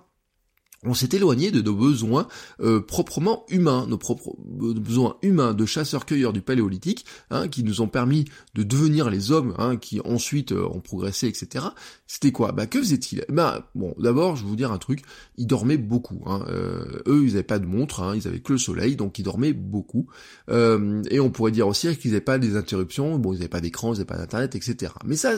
on 0.83 0.93
s'est 0.93 1.09
éloigné 1.13 1.51
de 1.51 1.61
nos 1.61 1.73
besoins 1.73 2.27
euh, 2.59 2.79
proprement 2.79 3.45
humains, 3.49 3.87
nos 3.87 3.97
propres 3.97 4.35
besoins 4.39 5.17
humains 5.23 5.53
de 5.53 5.65
chasseurs-cueilleurs 5.65 6.33
du 6.33 6.41
paléolithique, 6.41 7.05
hein, 7.31 7.47
qui 7.47 7.63
nous 7.63 7.81
ont 7.81 7.87
permis 7.87 8.25
de 8.53 8.63
devenir 8.63 9.09
les 9.09 9.31
hommes, 9.31 9.55
hein, 9.57 9.77
qui 9.77 9.99
ensuite 10.01 10.51
euh, 10.51 10.67
ont 10.67 10.79
progressé, 10.79 11.27
etc. 11.27 11.65
C'était 12.05 12.31
quoi? 12.31 12.51
Bah 12.51 12.67
que 12.67 12.79
faisait-il? 12.79 13.25
Bah 13.29 13.69
bon, 13.73 13.95
d'abord, 13.97 14.35
je 14.35 14.43
vais 14.43 14.49
vous 14.49 14.55
dire 14.55 14.71
un 14.71 14.77
truc, 14.77 15.01
ils 15.37 15.47
dormaient 15.47 15.77
beaucoup. 15.77 16.21
Hein. 16.25 16.45
Euh, 16.47 17.01
eux, 17.07 17.23
ils 17.23 17.31
n'avaient 17.31 17.43
pas 17.43 17.59
de 17.59 17.65
montre, 17.65 18.01
hein, 18.01 18.15
ils 18.15 18.27
avaient 18.27 18.39
que 18.39 18.53
le 18.53 18.59
soleil, 18.59 18.95
donc 18.95 19.17
ils 19.17 19.23
dormaient 19.23 19.53
beaucoup. 19.53 20.07
et 20.49 21.19
on 21.19 21.31
pourrait 21.31 21.51
dire 21.51 21.67
aussi 21.67 21.95
qu'ils 21.97 22.11
n'avaient 22.11 22.21
pas 22.21 22.37
des 22.37 22.55
interruptions, 22.55 23.17
bon, 23.17 23.33
ils 23.33 23.37
n'avaient 23.37 23.47
pas 23.47 23.61
d'écran, 23.61 23.93
ils 23.93 23.97
n'avaient 23.97 24.05
pas 24.05 24.17
d'internet, 24.17 24.55
etc. 24.55 24.93
Mais 25.05 25.15
ça, 25.15 25.33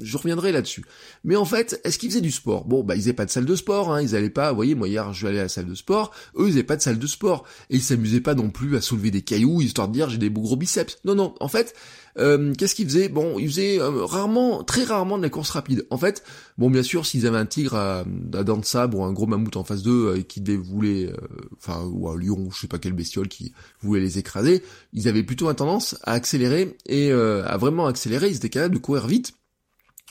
je 0.00 0.16
reviendrai 0.16 0.50
là-dessus. 0.50 0.84
Mais 1.22 1.36
en 1.36 1.44
fait, 1.44 1.80
est-ce 1.84 1.98
qu'ils 1.98 2.10
faisaient 2.10 2.20
du 2.20 2.32
sport? 2.32 2.64
Bon, 2.64 2.82
bah 2.82 2.96
ils 2.96 3.00
n'avaient 3.00 3.12
pas 3.12 3.26
de 3.26 3.30
salle 3.30 3.46
de 3.46 3.54
sport, 3.54 3.92
hein, 3.92 4.02
ils 4.02 4.12
n'allaient 4.12 4.30
pas, 4.30 4.50
vous 4.50 4.56
voyez, 4.56 4.74
moi 4.80 4.88
hier 4.88 5.12
je 5.12 5.22
vais 5.22 5.28
aller 5.30 5.38
à 5.38 5.44
la 5.44 5.48
salle 5.48 5.66
de 5.66 5.74
sport, 5.74 6.10
eux 6.36 6.46
ils 6.46 6.50
n'avaient 6.50 6.62
pas 6.62 6.76
de 6.76 6.82
salle 6.82 6.98
de 6.98 7.06
sport, 7.06 7.44
et 7.68 7.76
ils 7.76 7.82
s'amusaient 7.82 8.20
pas 8.20 8.34
non 8.34 8.50
plus 8.50 8.76
à 8.76 8.80
soulever 8.80 9.10
des 9.10 9.22
cailloux, 9.22 9.60
histoire 9.60 9.88
de 9.88 9.92
dire 9.92 10.08
j'ai 10.10 10.18
des 10.18 10.30
beaux 10.30 10.40
gros 10.40 10.56
biceps. 10.56 10.98
Non, 11.04 11.14
non, 11.14 11.34
en 11.40 11.48
fait, 11.48 11.74
euh, 12.18 12.54
qu'est-ce 12.54 12.74
qu'ils 12.74 12.86
faisaient? 12.86 13.08
Bon, 13.08 13.38
ils 13.38 13.48
faisaient 13.48 13.80
euh, 13.80 14.04
rarement, 14.04 14.64
très 14.64 14.84
rarement 14.84 15.18
de 15.18 15.22
la 15.22 15.28
course 15.28 15.50
rapide. 15.50 15.86
En 15.90 15.98
fait, 15.98 16.22
bon 16.58 16.70
bien 16.70 16.82
sûr, 16.82 17.06
s'ils 17.06 17.26
avaient 17.26 17.38
un 17.38 17.46
tigre 17.46 17.74
à, 17.74 18.04
dents 18.04 18.56
de 18.56 18.64
sabre 18.64 18.98
ou 18.98 19.04
un 19.04 19.12
gros 19.12 19.26
mammouth 19.26 19.56
en 19.56 19.64
face 19.64 19.82
d'eux 19.82 20.14
euh, 20.16 20.22
qui 20.22 20.42
voulait, 20.56 21.12
enfin, 21.56 21.84
ou 21.84 22.08
un 22.08 22.16
lion, 22.16 22.48
je 22.50 22.60
sais 22.60 22.66
pas 22.66 22.78
quelle 22.78 22.92
bestiole 22.94 23.28
qui 23.28 23.52
voulait 23.82 24.00
les 24.00 24.18
écraser, 24.18 24.62
ils 24.92 25.08
avaient 25.08 25.22
plutôt 25.22 25.52
tendance 25.52 25.96
à 26.02 26.12
accélérer 26.12 26.76
et 26.86 27.12
à 27.12 27.56
vraiment 27.56 27.86
accélérer, 27.86 28.28
ils 28.28 28.36
étaient 28.36 28.48
capables 28.48 28.74
de 28.74 28.80
courir 28.80 29.06
vite 29.06 29.34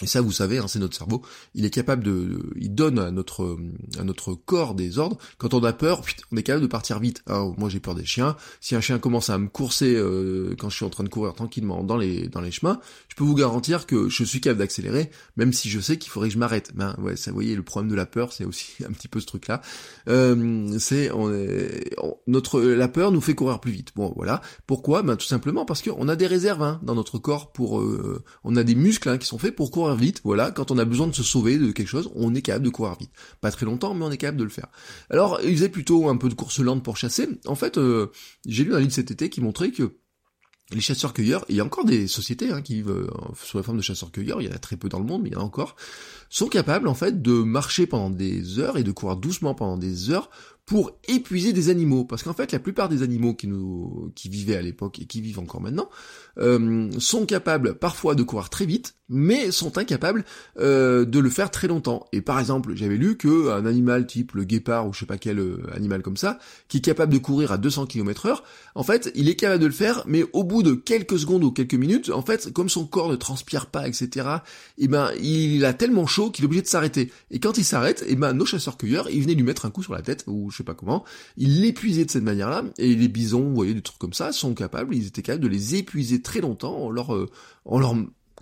et 0.01 0.07
ça, 0.07 0.22
vous 0.22 0.31
savez, 0.31 0.60
hein, 0.60 0.66
c'est 0.68 0.80
notre 0.80 0.96
cerveau. 0.96 1.22
Il 1.56 1.66
est 1.66 1.69
capable 1.69 2.04
de, 2.04 2.51
il 2.56 2.74
donne 2.74 3.00
à 3.00 3.12
notre 3.12 3.57
à 3.98 4.04
notre 4.04 4.34
corps 4.34 4.74
des 4.74 4.98
ordres. 4.98 5.18
Quand 5.38 5.54
on 5.54 5.63
a 5.63 5.74
peur, 5.74 6.01
on 6.31 6.38
est 6.38 6.44
capable 6.44 6.63
de 6.63 6.72
partir 6.72 7.00
vite. 7.00 7.22
Hein. 7.28 7.54
Moi, 7.57 7.69
j'ai 7.69 7.80
peur 7.80 7.96
des 7.96 8.06
chiens. 8.06 8.36
Si 8.62 8.75
un 8.75 8.81
chien 8.81 9.00
commence 9.00 9.30
à 9.30 9.38
me 9.38 9.48
courser 9.48 9.96
euh, 9.96 10.56
quand 10.57 10.69
je 10.69 10.78
suis 10.78 10.86
en 10.86 10.90
train 10.90 11.04
de 11.04 11.10
courir 11.10 11.34
tranquillement 11.34 11.84
dans 11.84 11.98
les 11.98 12.30
dans 12.30 12.42
les 12.42 12.51
chemins, 12.51 12.80
je 13.10 13.16
peux 13.16 13.24
vous 13.24 13.36
garantir 13.36 13.86
que 13.86 14.07
je 14.10 14.24
suis 14.24 14.40
capable 14.40 14.60
d'accélérer, 14.60 15.12
même 15.36 15.51
si 15.51 15.69
je 15.69 15.80
sais 15.80 15.98
qu'il 15.98 16.12
faudrait 16.12 16.30
que 16.30 16.34
je 16.34 16.40
m'arrête. 16.40 16.72
Ben 16.75 16.95
ouais, 17.00 17.16
ça, 17.16 17.31
vous 17.31 17.36
voyez, 17.36 17.56
le 17.56 17.63
problème 17.63 17.92
de 17.92 17.95
la 17.95 18.06
peur, 18.06 18.31
c'est 18.31 18.45
aussi 18.45 18.72
un 18.88 18.92
petit 18.92 19.07
peu 19.07 19.19
ce 19.19 19.25
truc-là. 19.25 19.62
Euh, 20.07 20.78
c'est 20.80 21.12
on 21.12 21.30
notre 22.28 22.62
la 22.62 22.88
peur 22.88 23.12
nous 23.12 23.22
fait 23.22 23.36
courir 23.36 23.60
plus 23.60 23.72
vite. 23.72 23.92
Bon, 23.95 24.13
voilà. 24.16 24.42
Pourquoi? 24.66 25.04
Ben 25.04 25.18
tout 25.18 25.25
simplement 25.25 25.66
parce 25.66 25.81
qu'on 25.81 26.07
a 26.07 26.16
des 26.16 26.28
réserves 26.28 26.63
hein, 26.63 26.80
dans 26.84 26.95
notre 26.95 27.18
corps 27.18 27.52
pour, 27.52 27.81
euh, 27.81 28.24
on 28.44 28.56
a 28.56 28.63
des 28.63 28.75
muscles 28.75 29.10
hein, 29.10 29.18
qui 29.18 29.28
sont 29.28 29.38
faits 29.38 29.56
pour 29.56 29.72
courir 29.72 29.89
vite, 29.96 30.22
voilà, 30.24 30.52
quand 30.52 30.72
on 30.72 30.78
a 30.78 30.86
besoin 30.86 31.08
de 31.08 31.16
se 31.16 31.24
sauver 31.24 31.58
de 31.58 31.72
quelque 31.72 31.88
chose, 31.88 32.10
on 32.16 32.36
est 32.36 32.42
capable 32.42 32.66
de 32.66 32.70
courir 32.70 32.96
vite. 33.00 33.12
Pas 33.42 33.52
très 33.52 33.66
longtemps, 33.66 33.94
mais 33.94 34.06
on 34.06 34.12
est 34.12 34.18
capable 34.18 34.38
de 34.38 34.44
le 34.44 34.50
faire. 34.50 34.68
Alors, 35.10 35.40
il 35.44 35.56
faisait 35.56 35.70
plutôt 35.70 36.10
un 36.10 36.18
peu 36.18 36.30
de 36.30 36.34
course 36.34 36.60
lente 36.60 36.84
pour 36.84 36.98
chasser. 36.98 37.28
En 37.46 37.56
fait, 37.56 37.78
euh, 37.78 38.12
j'ai 38.46 38.64
lu 38.64 38.76
un 38.76 38.80
livre 38.80 38.92
cet 38.92 39.12
été 39.12 39.30
qui 39.30 39.42
montrait 39.42 39.72
que 39.72 39.94
les 40.72 40.82
chasseurs-cueilleurs, 40.82 41.46
il 41.50 41.56
y 41.56 41.60
a 41.62 41.66
encore 41.66 41.86
des 41.86 42.08
sociétés 42.08 42.52
hein, 42.52 42.62
qui 42.62 42.76
vivent 42.76 42.92
euh, 42.92 43.08
sous 43.44 43.58
la 43.58 43.64
forme 43.64 43.78
de 43.78 43.82
chasseurs-cueilleurs, 43.82 44.42
il 44.42 44.48
y 44.48 44.52
en 44.52 44.56
a 44.56 44.60
très 44.60 44.78
peu 44.78 44.88
dans 44.88 45.00
le 45.00 45.06
monde, 45.06 45.24
mais 45.24 45.30
il 45.30 45.34
y 45.34 45.36
en 45.36 45.42
a 45.42 45.44
encore, 45.44 45.76
sont 46.30 46.48
capables 46.48 46.88
en 46.88 46.94
fait 46.94 47.22
de 47.22 47.32
marcher 47.32 47.88
pendant 47.88 48.12
des 48.12 48.60
heures 48.60 48.78
et 48.78 48.84
de 48.84 48.92
courir 48.92 49.18
doucement 49.18 49.56
pendant 49.56 49.78
des 49.78 50.12
heures 50.12 50.30
pour 50.66 50.92
épuiser 51.08 51.54
des 51.54 51.70
animaux. 51.70 52.06
Parce 52.06 52.22
qu'en 52.22 52.34
fait, 52.34 52.52
la 52.52 52.60
plupart 52.60 52.90
des 52.90 53.02
animaux 53.02 53.34
qui 53.34 54.30
vivaient 54.30 54.58
à 54.58 54.62
l'époque 54.62 55.00
et 55.00 55.06
qui 55.06 55.22
vivent 55.22 55.40
encore 55.40 55.62
maintenant 55.62 55.90
euh, 56.38 56.92
sont 57.00 57.26
capables 57.26 57.80
parfois 57.80 58.14
de 58.14 58.22
courir 58.22 58.52
très 58.52 58.68
vite, 58.68 58.96
mais 59.10 59.52
sont 59.52 59.78
incapables 59.78 60.24
euh, 60.60 61.06
de 61.06 61.20
le 61.20 61.30
faire 61.30 61.52
très 61.52 61.68
longtemps. 61.68 62.06
Et 62.14 62.22
par 62.22 62.40
exemple, 62.40 62.74
j'avais 62.76 62.98
lu 62.98 63.18
que 63.18 63.50
un 63.50 63.66
animal 63.66 64.06
type 64.08 64.34
le 64.34 64.44
guépard 64.44 64.88
ou 64.88 64.94
je 64.94 65.00
sais 65.00 65.06
pas 65.06 65.18
quel 65.18 65.40
euh, 65.40 65.62
animal 65.74 66.02
comme 66.02 66.18
ça, 66.18 66.40
qui 66.68 66.78
est 66.78 66.82
capable 66.82 67.14
de 67.14 67.18
courir 67.18 67.52
à 67.52 67.58
200 67.58 67.88
km 67.88 68.28
heure, 68.28 68.44
en 68.76 68.84
fait, 68.84 69.12
il 69.16 69.28
est 69.30 69.36
capable 69.36 69.62
de 69.62 69.68
le 69.68 69.74
faire, 69.74 70.04
mais 70.06 70.24
au 70.34 70.44
bout 70.44 70.64
de 70.64 70.74
quelques 70.74 71.20
secondes 71.20 71.44
ou 71.44 71.52
quelques 71.52 71.74
minutes, 71.74 72.10
en 72.10 72.22
fait, 72.22 72.54
comme 72.54 72.70
son 72.70 72.86
corps 72.86 73.10
ne 73.10 73.16
transpire 73.16 73.66
pas, 73.66 73.88
etc., 73.88 74.28
et 74.78 74.86
eh 74.86 74.88
ben, 74.88 75.10
il 75.22 75.66
a 75.66 75.74
tellement 75.74 76.07
chaud 76.07 76.30
qu'il 76.31 76.44
est 76.44 76.48
obligé 76.48 76.62
de 76.62 76.68
s'arrêter. 76.68 77.12
Et 77.31 77.40
quand 77.40 77.57
il 77.57 77.66
s'arrête, 77.66 78.04
eh 78.07 78.16
ben, 78.16 78.33
nos 78.33 78.45
chasseurs-cueilleurs, 78.45 79.10
ils 79.10 79.22
venaient 79.22 79.33
lui 79.33 79.44
mettre 79.44 79.66
un 79.66 79.72
coup 79.72 79.83
sur 79.83 79.94
la 79.94 80.02
tête, 80.02 80.24
ou 80.28 80.52
sais 80.52 80.64
pas 80.64 80.74
comment, 80.74 81.04
ils 81.38 81.62
l'épuisaient 81.62 82.06
de 82.06 82.12
cette 82.12 82.24
manière-là, 82.24 82.64
et 82.78 82.95
les 82.95 83.07
bisons, 83.07 83.42
vous 83.42 83.56
voyez, 83.56 83.74
des 83.74 83.81
trucs 83.81 84.00
comme 84.00 84.14
ça, 84.14 84.31
sont 84.31 84.54
capables, 84.54 84.95
ils 84.95 85.07
étaient 85.07 85.22
capables 85.22 85.44
de 85.44 85.50
les 85.50 85.76
épuiser 85.76 86.22
très 86.22 86.42
longtemps 86.42 86.78
en 86.78 86.90
leur, 86.90 87.16
euh, 87.16 87.30
en 87.66 87.80
leur 87.80 87.95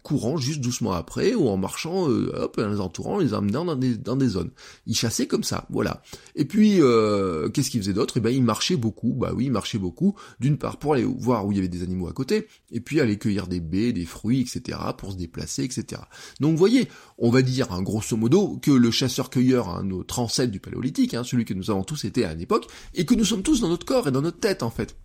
courant 0.07 0.37
juste 0.37 0.61
doucement 0.61 0.93
après 0.93 1.35
ou 1.35 1.49
en 1.49 1.57
marchant 1.57 2.09
euh, 2.09 2.31
hop 2.33 2.59
en 2.63 2.69
les 2.69 2.79
entourant 2.79 3.17
les 3.17 3.33
emmenant 3.33 3.65
dans 3.65 3.75
des 3.75 3.97
dans 3.97 4.15
des 4.15 4.29
zones. 4.29 4.51
Ils 4.85 4.95
chassaient 4.95 5.27
comme 5.27 5.43
ça 5.43 5.65
voilà. 5.69 6.01
Et 6.35 6.45
puis 6.45 6.77
euh, 6.79 7.49
qu'est-ce 7.49 7.69
qu'ils 7.69 7.81
faisaient 7.81 7.93
d'autre? 7.93 8.15
Eh 8.17 8.19
ben 8.21 8.29
ils 8.29 8.43
marchaient 8.43 8.77
beaucoup. 8.77 9.13
Bah 9.13 9.33
oui 9.35 9.45
ils 9.45 9.51
marchaient 9.51 9.77
beaucoup. 9.77 10.15
D'une 10.39 10.57
part 10.57 10.77
pour 10.77 10.93
aller 10.93 11.03
voir 11.03 11.45
où 11.45 11.51
il 11.51 11.55
y 11.55 11.59
avait 11.59 11.67
des 11.67 11.83
animaux 11.83 12.07
à 12.07 12.13
côté 12.13 12.47
et 12.71 12.79
puis 12.79 13.01
aller 13.01 13.17
cueillir 13.17 13.47
des 13.47 13.59
baies 13.59 13.91
des 13.91 14.05
fruits 14.05 14.41
etc 14.41 14.79
pour 14.97 15.11
se 15.11 15.17
déplacer 15.17 15.63
etc 15.63 16.01
donc 16.39 16.51
vous 16.51 16.57
voyez 16.57 16.87
on 17.17 17.29
va 17.29 17.41
dire 17.41 17.71
hein, 17.71 17.81
grosso 17.81 18.15
modo 18.15 18.57
que 18.61 18.71
le 18.71 18.91
chasseur-cueilleur 18.91 19.69
hein, 19.69 19.83
notre 19.83 20.19
ancêtre 20.19 20.51
du 20.51 20.59
paléolithique 20.59 21.13
hein, 21.13 21.23
celui 21.23 21.45
que 21.45 21.53
nous 21.53 21.69
avons 21.71 21.83
tous 21.83 22.05
été 22.05 22.25
à 22.25 22.33
une 22.33 22.41
époque 22.41 22.67
et 22.93 23.05
que 23.05 23.15
nous 23.15 23.25
sommes 23.25 23.43
tous 23.43 23.61
dans 23.61 23.69
notre 23.69 23.85
corps 23.85 24.07
et 24.07 24.11
dans 24.11 24.21
notre 24.21 24.39
tête 24.39 24.63
en 24.63 24.69
fait 24.69 24.95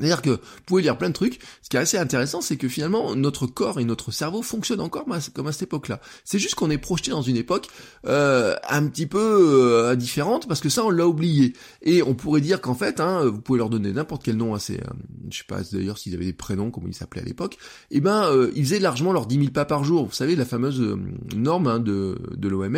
c'est-à-dire 0.00 0.22
que 0.22 0.30
vous 0.30 0.62
pouvez 0.66 0.82
lire 0.82 0.98
plein 0.98 1.08
de 1.08 1.14
trucs. 1.14 1.40
Ce 1.62 1.68
qui 1.68 1.76
est 1.76 1.80
assez 1.80 1.98
intéressant, 1.98 2.40
c'est 2.40 2.56
que 2.56 2.68
finalement 2.68 3.14
notre 3.14 3.46
corps 3.46 3.80
et 3.80 3.84
notre 3.84 4.10
cerveau 4.10 4.42
fonctionnent 4.42 4.80
encore 4.80 5.04
comme 5.34 5.46
à 5.46 5.52
cette 5.52 5.62
époque-là. 5.62 6.00
C'est 6.24 6.38
juste 6.38 6.54
qu'on 6.54 6.70
est 6.70 6.78
projeté 6.78 7.10
dans 7.10 7.22
une 7.22 7.36
époque 7.36 7.68
euh, 8.06 8.54
un 8.68 8.86
petit 8.86 9.06
peu 9.06 9.18
euh, 9.18 9.94
différente 9.96 10.48
parce 10.48 10.60
que 10.60 10.68
ça 10.68 10.84
on 10.84 10.90
l'a 10.90 11.06
oublié. 11.06 11.54
Et 11.82 12.02
on 12.02 12.14
pourrait 12.14 12.40
dire 12.40 12.60
qu'en 12.60 12.74
fait, 12.74 13.00
hein, 13.00 13.24
vous 13.24 13.40
pouvez 13.40 13.58
leur 13.58 13.70
donner 13.70 13.92
n'importe 13.92 14.24
quel 14.24 14.36
nom 14.36 14.54
à 14.54 14.58
ces, 14.58 14.76
euh, 14.76 14.90
je 15.30 15.38
sais 15.38 15.44
pas 15.46 15.60
d'ailleurs 15.72 15.98
s'ils 15.98 16.14
avaient 16.14 16.24
des 16.24 16.32
prénoms, 16.32 16.70
comment 16.70 16.88
ils 16.88 16.94
s'appelaient 16.94 17.22
à 17.22 17.24
l'époque. 17.24 17.54
Et 17.90 17.96
eh 17.96 18.00
ben 18.00 18.24
euh, 18.24 18.50
ils 18.54 18.64
faisaient 18.64 18.80
largement 18.80 19.12
leurs 19.12 19.26
10 19.26 19.36
000 19.36 19.50
pas 19.50 19.64
par 19.64 19.84
jour. 19.84 20.06
Vous 20.06 20.12
savez 20.12 20.36
la 20.36 20.44
fameuse 20.44 20.80
euh, 20.80 20.96
norme 21.34 21.66
hein, 21.66 21.78
de 21.78 22.18
de 22.36 22.48
l'OMS 22.48 22.76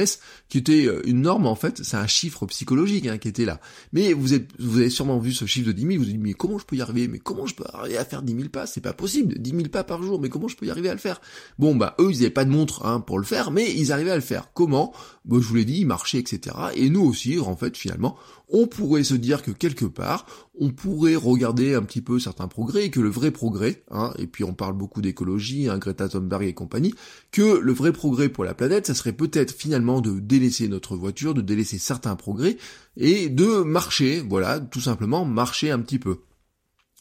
qui 0.49 0.59
était 0.59 0.89
une 1.05 1.23
norme 1.23 1.47
en 1.47 1.55
fait, 1.55 1.83
c'est 1.83 1.97
un 1.97 2.07
chiffre 2.07 2.47
psychologique 2.47 3.07
hein, 3.07 3.19
qui 3.19 3.29
était 3.29 3.45
là. 3.45 3.61
Mais 3.93 4.13
vous 4.13 4.35
êtes 4.35 4.49
vous 4.59 4.79
avez 4.79 4.91
sûrement 4.91 5.19
vu 5.19 5.33
ce 5.33 5.47
chiffre 5.47 5.67
de 5.67 5.73
10 5.73 5.83
000, 5.83 5.93
vous 5.95 5.99
vous 6.01 6.05
dites 6.07 6.21
mais 6.21 6.35
comment 6.35 6.59
je 6.59 6.65
peux 6.65 6.77
y 6.77 6.83
arriver? 6.83 7.12
Mais 7.13 7.19
comment 7.19 7.47
je 7.47 7.55
peux 7.55 7.65
arriver 7.73 7.99
à 7.99 8.05
faire 8.05 8.23
10 8.23 8.35
000 8.35 8.49
pas? 8.49 8.67
C'est 8.67 8.81
pas 8.81 8.95
possible, 8.95 9.39
10 9.39 9.51
000 9.51 9.63
pas 9.69 9.85
par 9.85 10.03
jour, 10.03 10.21
mais 10.21 10.31
comment 10.31 10.49
je 10.49 10.57
peux 10.57 10.67
y 10.67 10.71
arriver 10.71 10.89
à 10.89 10.95
le 10.95 10.99
faire? 10.99 11.21
Bon, 11.59 11.77
bah 11.77 11.95
eux, 12.01 12.11
ils 12.11 12.19
n'avaient 12.19 12.31
pas 12.31 12.47
de 12.47 12.51
montre 12.51 12.87
hein, 12.87 13.01
pour 13.01 13.19
le 13.19 13.25
faire, 13.25 13.51
mais 13.51 13.71
ils 13.73 13.93
arrivaient 13.93 14.11
à 14.11 14.17
le 14.17 14.23
faire. 14.23 14.53
Comment? 14.55 14.93
Bah, 15.27 15.37
Je 15.41 15.47
vous 15.47 15.55
l'ai 15.55 15.65
dit, 15.67 15.81
ils 15.81 15.87
marchaient, 15.87 16.19
etc. 16.19 16.57
Et 16.75 16.89
nous 16.89 17.03
aussi, 17.03 17.39
en 17.39 17.55
fait, 17.55 17.77
finalement, 17.77 18.17
on 18.49 18.67
pourrait 18.67 19.05
se 19.05 19.15
dire 19.15 19.43
que 19.43 19.51
quelque 19.51 19.85
part, 19.85 20.27
on 20.59 20.71
pourrait 20.71 21.17
regarder 21.17 21.75
un 21.75 21.83
petit 21.83 22.01
peu 22.01 22.19
certains 22.19 22.49
progrès, 22.49 22.87
et 22.87 22.91
que 22.91 23.01
le 23.01 23.11
vrai 23.11 23.31
progrès, 23.31 23.83
hein, 23.91 24.13
et 24.19 24.27
puis 24.27 24.45
on 24.45 24.55
parle 24.55 24.75
beaucoup 24.75 25.03
d'écologie, 25.03 25.69
hein, 25.69 25.79
Greta 25.79 26.09
Thunberg 26.09 26.45
et 26.45 26.55
compagnie, 26.55 26.95
que 27.31 27.59
le 27.59 27.73
vrai 27.73 27.93
progrès 27.93 28.29
pour 28.29 28.45
la 28.45 28.55
planète, 28.55 28.87
ça 28.87 28.95
serait 28.95 29.13
peut-être 29.13 29.53
finalement 29.53 30.01
de 30.01 30.19
délaisser 30.19 30.69
notre 30.69 30.97
voiture, 30.97 31.35
de 31.35 31.43
délaisser 31.43 31.79
certains 31.79 32.17
progrès, 32.17 32.57
et 32.97 33.29
de 33.29 33.63
marcher, 33.63 34.21
voilà, 34.21 34.61
tout 34.61 34.81
simplement 34.81 35.25
marcher 35.25 35.71
un 35.71 35.81
petit 35.81 35.99
peu. 35.99 36.19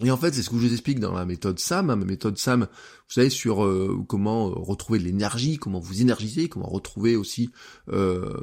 Et 0.04 0.12
en 0.12 0.18
fait, 0.18 0.34
c'est 0.34 0.42
ce 0.42 0.50
que 0.50 0.58
je 0.58 0.68
vous 0.68 0.74
explique 0.74 1.00
dans 1.00 1.14
la 1.14 1.26
méthode 1.26 1.60
SAM. 1.60 1.88
Ma 1.88 1.96
méthode 1.96 2.38
SAM, 2.38 2.62
vous 3.12 3.16
savez, 3.16 3.30
sur 3.30 3.66
euh, 3.66 4.04
comment 4.08 4.48
euh, 4.48 4.54
retrouver 4.56 4.98
de 4.98 5.04
l'énergie, 5.04 5.58
comment 5.58 5.80
vous 5.80 6.02
énergiser, 6.02 6.48
comment 6.48 6.70
retrouver 6.70 7.18
aussi, 7.18 7.52
euh, 7.92 8.34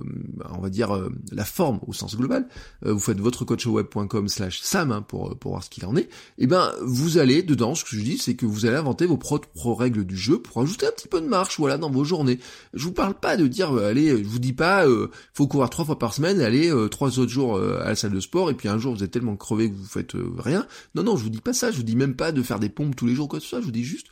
on 0.50 0.60
va 0.60 0.68
dire, 0.68 1.08
la 1.32 1.44
forme 1.46 1.80
au 1.86 1.92
sens 1.92 2.16
global. 2.16 2.46
vous 2.82 2.98
faites 2.98 3.18
votre 3.18 3.44
coachweb.com 3.46 4.28
slash 4.28 4.60
SAM 4.60 4.92
hein, 4.92 5.02
pour, 5.02 5.36
pour 5.38 5.52
voir 5.52 5.64
ce 5.64 5.70
qu'il 5.70 5.86
en 5.86 5.96
est. 5.96 6.02
Et 6.02 6.44
eh 6.44 6.46
ben, 6.46 6.70
vous 6.82 7.18
allez 7.18 7.42
dedans, 7.42 7.74
ce 7.74 7.84
que 7.84 7.96
je 7.96 8.02
dis, 8.02 8.18
c'est 8.18 8.34
que 8.34 8.44
vous 8.46 8.66
allez 8.66 8.76
inventer 8.76 9.06
vos 9.06 9.16
propres 9.16 9.72
règles 9.72 10.04
du 10.04 10.16
jeu 10.16 10.38
pour 10.38 10.60
ajouter 10.60 10.86
un 10.86 10.92
petit 10.92 11.08
peu 11.08 11.20
de 11.20 11.26
marche, 11.26 11.58
voilà, 11.58 11.78
dans 11.78 11.90
vos 11.90 12.04
journées. 12.04 12.38
Je 12.74 12.84
vous 12.84 12.92
parle 12.92 13.14
pas 13.14 13.36
de 13.36 13.46
dire, 13.46 13.72
allez, 13.72 14.22
je 14.22 14.28
vous 14.28 14.38
dis 14.38 14.52
pas, 14.52 14.84
faut 15.32 15.46
courir 15.46 15.70
trois 15.70 15.86
fois 15.86 15.98
par 15.98 16.12
semaine, 16.12 16.40
allez, 16.40 16.70
trois 16.90 17.18
autres 17.18 17.32
jours 17.32 17.58
à 17.58 17.88
la 17.88 17.96
salle 17.96 18.12
de 18.12 18.20
sport, 18.20 18.50
et 18.50 18.54
puis 18.54 18.68
un 18.68 18.78
jour 18.78 18.94
vous 18.94 19.02
êtes 19.02 19.10
tellement 19.10 19.36
crevé 19.36 19.70
que 19.70 19.76
vous 19.76 19.86
faites 19.86 20.12
rien. 20.38 20.66
Non, 20.94 21.02
non, 21.02 21.16
je 21.16 21.24
vous 21.24 21.30
dis 21.30 21.40
pas 21.40 21.47
ça, 21.52 21.70
je 21.70 21.76
vous 21.76 21.82
dis 21.82 21.96
même 21.96 22.14
pas 22.14 22.32
de 22.32 22.42
faire 22.42 22.58
des 22.58 22.68
pompes 22.68 22.96
tous 22.96 23.06
les 23.06 23.14
jours, 23.14 23.28
quoi 23.28 23.38
que 23.38 23.44
ce 23.44 23.60
je 23.60 23.64
vous 23.64 23.70
dis 23.70 23.84
juste 23.84 24.08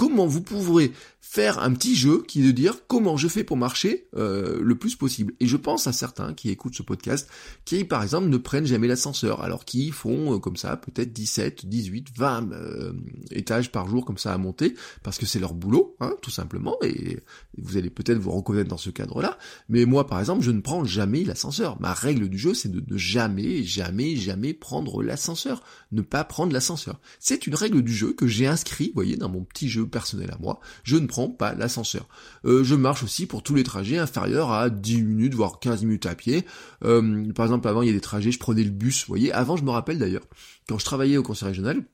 comment 0.00 0.26
vous 0.26 0.40
pourrez 0.40 0.92
faire 1.20 1.58
un 1.58 1.74
petit 1.74 1.94
jeu 1.94 2.24
qui 2.26 2.40
est 2.40 2.46
de 2.46 2.52
dire 2.52 2.78
comment 2.88 3.18
je 3.18 3.28
fais 3.28 3.44
pour 3.44 3.58
marcher 3.58 4.06
euh, 4.16 4.58
le 4.62 4.74
plus 4.74 4.96
possible. 4.96 5.34
Et 5.40 5.46
je 5.46 5.58
pense 5.58 5.86
à 5.86 5.92
certains 5.92 6.32
qui 6.32 6.48
écoutent 6.48 6.74
ce 6.74 6.82
podcast, 6.82 7.28
qui 7.66 7.84
par 7.84 8.02
exemple 8.02 8.28
ne 8.28 8.38
prennent 8.38 8.64
jamais 8.64 8.88
l'ascenseur, 8.88 9.42
alors 9.42 9.66
qu'ils 9.66 9.92
font 9.92 10.34
euh, 10.34 10.38
comme 10.38 10.56
ça 10.56 10.78
peut-être 10.78 11.12
17, 11.12 11.66
18, 11.66 12.08
20 12.16 12.48
étages 13.30 13.70
par 13.70 13.88
jour 13.88 14.06
comme 14.06 14.16
ça 14.16 14.32
à 14.32 14.38
monter, 14.38 14.74
parce 15.02 15.18
que 15.18 15.26
c'est 15.26 15.38
leur 15.38 15.52
boulot, 15.52 15.96
hein, 16.00 16.14
tout 16.22 16.30
simplement, 16.30 16.78
et 16.82 17.18
vous 17.58 17.76
allez 17.76 17.90
peut-être 17.90 18.18
vous 18.18 18.30
reconnaître 18.30 18.70
dans 18.70 18.78
ce 18.78 18.88
cadre-là. 18.88 19.36
Mais 19.68 19.84
moi 19.84 20.06
par 20.06 20.18
exemple, 20.18 20.42
je 20.42 20.50
ne 20.50 20.62
prends 20.62 20.86
jamais 20.86 21.24
l'ascenseur. 21.24 21.78
Ma 21.78 21.92
règle 21.92 22.30
du 22.30 22.38
jeu, 22.38 22.54
c'est 22.54 22.72
de 22.72 22.82
ne 22.90 22.96
jamais, 22.96 23.64
jamais, 23.64 24.16
jamais 24.16 24.54
prendre 24.54 25.02
l'ascenseur. 25.02 25.62
Ne 25.92 26.00
pas 26.00 26.24
prendre 26.24 26.54
l'ascenseur. 26.54 26.98
C'est 27.18 27.46
une 27.46 27.54
règle 27.54 27.82
du 27.82 27.92
jeu 27.92 28.14
que 28.14 28.26
j'ai 28.26 28.46
inscrit, 28.46 28.86
vous 28.86 28.94
voyez, 28.94 29.18
dans 29.18 29.28
mon 29.28 29.44
petit 29.44 29.68
jeu 29.68 29.89
personnel 29.90 30.30
à 30.30 30.38
moi, 30.40 30.60
je 30.84 30.96
ne 30.96 31.06
prends 31.06 31.28
pas 31.28 31.54
l'ascenseur. 31.54 32.08
Euh, 32.44 32.64
je 32.64 32.74
marche 32.74 33.02
aussi 33.02 33.26
pour 33.26 33.42
tous 33.42 33.54
les 33.54 33.64
trajets 33.64 33.98
inférieurs 33.98 34.50
à 34.52 34.70
10 34.70 35.02
minutes, 35.02 35.34
voire 35.34 35.60
15 35.60 35.82
minutes 35.84 36.06
à 36.06 36.14
pied. 36.14 36.44
Euh, 36.84 37.32
par 37.32 37.46
exemple, 37.46 37.68
avant, 37.68 37.82
il 37.82 37.86
y 37.86 37.90
a 37.90 37.94
des 37.94 38.00
trajets, 38.00 38.32
je 38.32 38.38
prenais 38.38 38.64
le 38.64 38.70
bus, 38.70 39.00
vous 39.00 39.08
voyez. 39.08 39.32
Avant, 39.32 39.56
je 39.56 39.64
me 39.64 39.70
rappelle 39.70 39.98
d'ailleurs, 39.98 40.24
quand 40.68 40.78
je 40.78 40.84
travaillais 40.84 41.16
au 41.16 41.22
conseil 41.22 41.48
régional, 41.48 41.84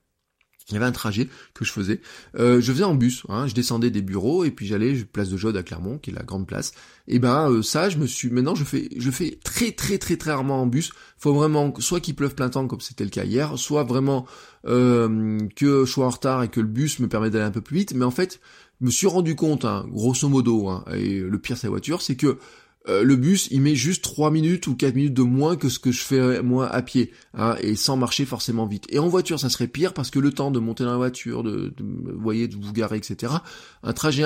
il 0.68 0.74
y 0.74 0.76
avait 0.76 0.86
un 0.86 0.92
trajet 0.92 1.28
que 1.54 1.64
je 1.64 1.70
faisais. 1.70 2.00
Euh, 2.38 2.60
je 2.60 2.72
faisais 2.72 2.84
en 2.84 2.94
bus, 2.94 3.22
hein, 3.28 3.46
je 3.46 3.54
descendais 3.54 3.90
des 3.90 4.02
bureaux 4.02 4.44
et 4.44 4.50
puis 4.50 4.66
j'allais 4.66 4.94
place 4.94 5.28
de 5.28 5.36
Jode 5.36 5.56
à 5.56 5.62
Clermont, 5.62 5.98
qui 5.98 6.10
est 6.10 6.14
la 6.14 6.24
grande 6.24 6.46
place. 6.46 6.72
Et 7.06 7.20
ben 7.20 7.50
euh, 7.50 7.62
ça, 7.62 7.88
je 7.88 7.98
me 7.98 8.06
suis. 8.06 8.30
Maintenant, 8.30 8.56
je 8.56 8.64
fais, 8.64 8.88
je 8.96 9.10
fais 9.10 9.38
très 9.44 9.70
très 9.70 9.98
très 9.98 10.16
très 10.16 10.32
rarement 10.32 10.60
en 10.60 10.66
bus. 10.66 10.92
Faut 11.18 11.34
vraiment 11.34 11.72
soit 11.78 12.00
qu'il 12.00 12.16
pleuve 12.16 12.34
plein 12.34 12.48
temps 12.48 12.66
comme 12.66 12.80
c'était 12.80 13.04
le 13.04 13.10
cas 13.10 13.24
hier, 13.24 13.56
soit 13.58 13.84
vraiment 13.84 14.26
euh, 14.66 15.38
que 15.54 15.84
je 15.84 15.90
sois 15.90 16.06
en 16.06 16.10
retard 16.10 16.42
et 16.42 16.48
que 16.48 16.60
le 16.60 16.66
bus 16.66 16.98
me 16.98 17.08
permet 17.08 17.30
d'aller 17.30 17.44
un 17.44 17.52
peu 17.52 17.60
plus 17.60 17.76
vite. 17.76 17.94
Mais 17.94 18.04
en 18.04 18.10
fait, 18.10 18.40
je 18.80 18.86
me 18.86 18.90
suis 18.90 19.06
rendu 19.06 19.36
compte, 19.36 19.64
hein, 19.64 19.86
grosso 19.88 20.28
modo, 20.28 20.68
hein, 20.68 20.84
et 20.92 21.20
le 21.20 21.38
pire 21.38 21.56
c'est 21.56 21.68
la 21.68 21.70
voiture, 21.70 22.02
c'est 22.02 22.16
que 22.16 22.38
euh, 22.88 23.02
le 23.02 23.16
bus, 23.16 23.48
il 23.50 23.62
met 23.62 23.74
juste 23.74 24.04
3 24.04 24.30
minutes 24.30 24.66
ou 24.66 24.76
4 24.76 24.94
minutes 24.94 25.14
de 25.14 25.22
moins 25.22 25.56
que 25.56 25.68
ce 25.68 25.78
que 25.78 25.90
je 25.90 26.02
fais 26.02 26.42
moi 26.42 26.68
à 26.68 26.82
pied, 26.82 27.12
hein, 27.34 27.56
et 27.60 27.74
sans 27.74 27.96
marcher 27.96 28.24
forcément 28.24 28.66
vite. 28.66 28.86
Et 28.90 28.98
en 28.98 29.08
voiture, 29.08 29.40
ça 29.40 29.48
serait 29.48 29.66
pire 29.66 29.92
parce 29.92 30.10
que 30.10 30.18
le 30.18 30.32
temps 30.32 30.50
de 30.50 30.58
monter 30.58 30.84
dans 30.84 30.92
la 30.92 30.96
voiture, 30.96 31.42
de, 31.42 31.74
de 31.76 32.12
voyez, 32.12 32.48
de 32.48 32.54
vous 32.54 32.72
garer, 32.72 32.96
etc. 32.96 33.32
Un 33.82 33.92
trajet 33.92 34.24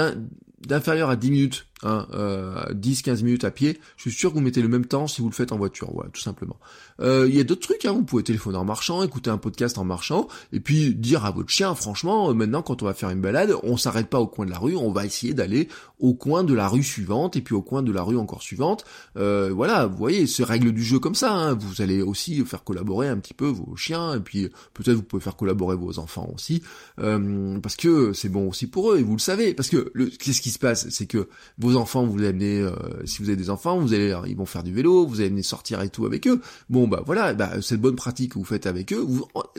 d'inférieur 0.66 1.08
à 1.08 1.16
10 1.16 1.30
minutes, 1.30 1.66
hein, 1.82 2.06
euh, 2.12 2.64
10-15 2.72 3.22
minutes 3.22 3.44
à 3.44 3.50
pied, 3.50 3.80
je 3.96 4.02
suis 4.02 4.18
sûr 4.18 4.30
que 4.30 4.34
vous 4.34 4.40
mettez 4.40 4.62
le 4.62 4.68
même 4.68 4.87
temps 4.87 5.06
si 5.06 5.20
vous 5.20 5.28
le 5.28 5.34
faites 5.34 5.52
en 5.52 5.56
voiture, 5.56 5.90
voilà, 5.92 6.10
tout 6.10 6.20
simplement. 6.20 6.56
Euh, 7.00 7.26
il 7.28 7.34
y 7.34 7.40
a 7.40 7.44
d'autres 7.44 7.62
trucs, 7.62 7.84
hein, 7.84 7.92
vous 7.92 8.02
pouvez 8.02 8.22
téléphoner 8.22 8.58
en 8.58 8.64
marchant, 8.64 9.02
écouter 9.02 9.30
un 9.30 9.38
podcast 9.38 9.78
en 9.78 9.84
marchant, 9.84 10.28
et 10.52 10.60
puis 10.60 10.94
dire 10.94 11.25
à 11.25 11.30
votre 11.30 11.49
chien, 11.49 11.75
franchement, 11.75 12.32
maintenant 12.34 12.62
quand 12.62 12.82
on 12.82 12.87
va 12.87 12.94
faire 12.94 13.10
une 13.10 13.20
balade, 13.20 13.54
on 13.62 13.76
s'arrête 13.76 14.08
pas 14.08 14.20
au 14.20 14.26
coin 14.26 14.46
de 14.46 14.50
la 14.50 14.58
rue, 14.58 14.76
on 14.76 14.92
va 14.92 15.06
essayer 15.06 15.34
d'aller 15.34 15.68
au 15.99 16.14
coin 16.14 16.44
de 16.44 16.54
la 16.54 16.68
rue 16.68 16.82
suivante, 16.82 17.37
et 17.37 17.40
puis 17.40 17.54
au 17.54 17.62
coin 17.62 17.82
de 17.82 17.92
la 17.92 18.02
rue 18.02 18.16
encore 18.16 18.42
suivante. 18.42 18.84
Euh, 19.16 19.50
voilà, 19.52 19.87
vous 19.87 19.96
voyez, 19.96 20.26
c'est 20.26 20.44
règle 20.44 20.72
du 20.72 20.82
jeu 20.82 20.99
comme 20.99 21.14
ça, 21.14 21.32
hein, 21.32 21.54
vous 21.54 21.82
allez 21.82 22.02
aussi 22.02 22.44
faire 22.44 22.64
collaborer 22.64 23.08
un 23.08 23.18
petit 23.18 23.34
peu 23.34 23.46
vos 23.46 23.76
chiens, 23.76 24.14
et 24.14 24.20
puis 24.20 24.49
peut-être 24.75 24.96
vous 24.96 25.02
pouvez 25.02 25.22
faire 25.22 25.37
collaborer 25.37 25.76
vos 25.76 25.99
enfants 25.99 26.30
aussi, 26.34 26.62
euh, 26.99 27.58
parce 27.60 27.76
que 27.76 28.12
c'est 28.12 28.28
bon 28.28 28.49
aussi 28.49 28.66
pour 28.66 28.92
eux, 28.92 28.99
et 28.99 29.02
vous 29.02 29.14
le 29.14 29.20
savez, 29.20 29.54
parce 29.54 29.68
que 29.68 29.92
qu'est-ce 30.18 30.40
qui 30.40 30.50
se 30.50 30.58
passe, 30.58 30.88
c'est 30.90 31.06
que 31.06 31.28
vos 31.58 31.69
enfants, 31.76 32.04
vous 32.04 32.16
les 32.18 32.28
amenez, 32.28 32.60
euh, 32.60 32.72
si 33.04 33.22
vous 33.22 33.28
avez 33.28 33.36
des 33.36 33.50
enfants, 33.50 33.78
vous 33.78 33.94
allez, 33.94 34.16
ils 34.26 34.36
vont 34.36 34.46
faire 34.46 34.62
du 34.62 34.72
vélo, 34.72 35.06
vous 35.06 35.20
allez 35.20 35.30
venir 35.30 35.44
sortir 35.44 35.80
et 35.82 35.88
tout 35.88 36.06
avec 36.06 36.26
eux. 36.26 36.40
Bon 36.68 36.88
bah 36.88 37.02
voilà, 37.04 37.34
bah, 37.34 37.60
cette 37.62 37.80
bonne 37.80 37.96
pratique 37.96 38.32
que 38.32 38.38
vous 38.38 38.44
faites 38.44 38.66
avec 38.66 38.92
eux, 38.92 39.06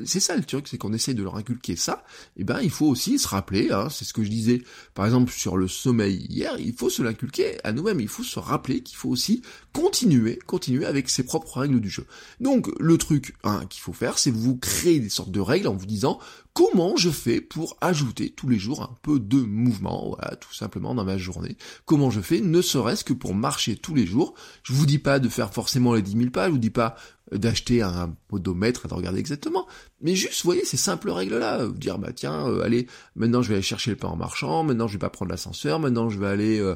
c'est 0.06 0.20
ça 0.20 0.36
le 0.36 0.44
truc, 0.44 0.68
c'est 0.68 0.78
qu'on 0.78 0.94
essaye 0.94 1.16
de 1.16 1.24
leur 1.24 1.36
inculquer 1.36 1.76
ça. 1.76 2.04
Et 2.38 2.44
ben 2.44 2.60
il 2.62 2.70
faut 2.70 2.88
aussi 2.88 3.20
se 3.20 3.28
rappeler, 3.28 3.72
hein, 3.72 3.88
c'est 3.90 4.06
ce 4.06 4.14
que 4.14 4.24
je 4.24 4.30
disais, 4.30 4.64
par 4.94 5.06
exemple 5.06 5.32
sur 5.32 5.58
le 5.58 5.68
sommeil 5.68 6.26
hier, 6.30 6.56
il 6.60 6.74
faut 6.74 6.90
se 6.90 7.02
l'inculquer 7.02 7.58
à 7.64 7.72
nous-mêmes, 7.72 8.00
il 8.00 8.08
faut 8.08 8.24
se 8.24 8.40
rappeler 8.40 8.82
qu'il 8.82 8.98
faut 8.98 9.10
aussi 9.10 9.42
continuer, 9.74 10.40
continuer 10.46 10.86
avec 10.86 11.10
ses 11.10 11.24
propres 11.24 11.60
règles 11.60 11.80
du 11.80 11.90
jeu. 11.90 12.06
Donc 12.40 12.70
le 12.80 12.98
truc 12.98 13.36
hein, 13.44 13.64
qu'il 13.70 13.82
faut 13.82 13.94
faire, 13.94 14.18
c'est 14.18 14.32
vous 14.32 14.58
créer 14.58 15.00
des 15.00 15.10
sortes 15.10 15.32
de 15.32 15.40
règles 15.40 15.68
en 15.68 15.76
vous 15.76 15.86
disant 15.86 16.20
comment 16.54 16.96
je 16.98 17.10
fais 17.10 17.42
pour 17.42 17.78
ajouter 17.82 18.30
tous 18.30 18.50
les 18.50 18.60
jours 18.60 18.82
un 18.82 18.96
peu 19.02 19.20
de 19.20 19.38
mouvement, 19.38 20.16
voilà, 20.16 20.36
tout 20.36 20.54
simplement 20.54 20.94
dans 20.94 21.06
ma 21.06 21.18
journée. 21.18 21.58
Comment 21.86 22.01
je 22.10 22.22
fais, 22.22 22.42
ne 22.42 22.62
serait-ce 22.62 23.04
que 23.04 23.14
pour 23.14 23.36
marcher 23.36 23.76
tous 23.76 23.94
les 23.94 24.06
jours. 24.06 24.34
Je 24.64 24.74
vous 24.74 24.86
dis 24.86 25.00
pas 25.00 25.20
de 25.20 25.30
faire 25.30 25.54
forcément 25.54 25.94
les 25.94 26.02
10 26.02 26.18
000 26.18 26.30
pas, 26.32 26.48
je 26.48 26.52
vous 26.52 26.58
dis 26.58 26.70
pas 26.70 26.96
d'acheter 27.32 27.82
un 27.82 28.16
podomètre 28.28 28.86
et 28.86 28.88
de 28.90 28.94
regarder 28.94 29.20
exactement. 29.20 29.68
Mais 30.02 30.16
juste, 30.16 30.44
vous 30.44 30.48
voyez, 30.48 30.66
ces 30.66 30.78
simples 30.78 31.12
règles-là, 31.12 31.68
dire, 31.68 31.98
bah 31.98 32.12
tiens, 32.14 32.48
euh, 32.48 32.64
allez, 32.64 32.88
maintenant 33.16 33.42
je 33.42 33.50
vais 33.50 33.56
aller 33.56 33.64
chercher 33.64 33.92
le 33.92 33.98
pain 33.98 34.10
en 34.10 34.18
marchant, 34.18 34.64
maintenant 34.64 34.88
je 34.88 34.94
vais 34.94 35.00
pas 35.00 35.10
prendre 35.10 35.32
l'ascenseur, 35.32 35.80
maintenant 35.80 36.10
je 36.10 36.20
vais 36.20 36.28
aller... 36.28 36.60
Euh, 36.60 36.76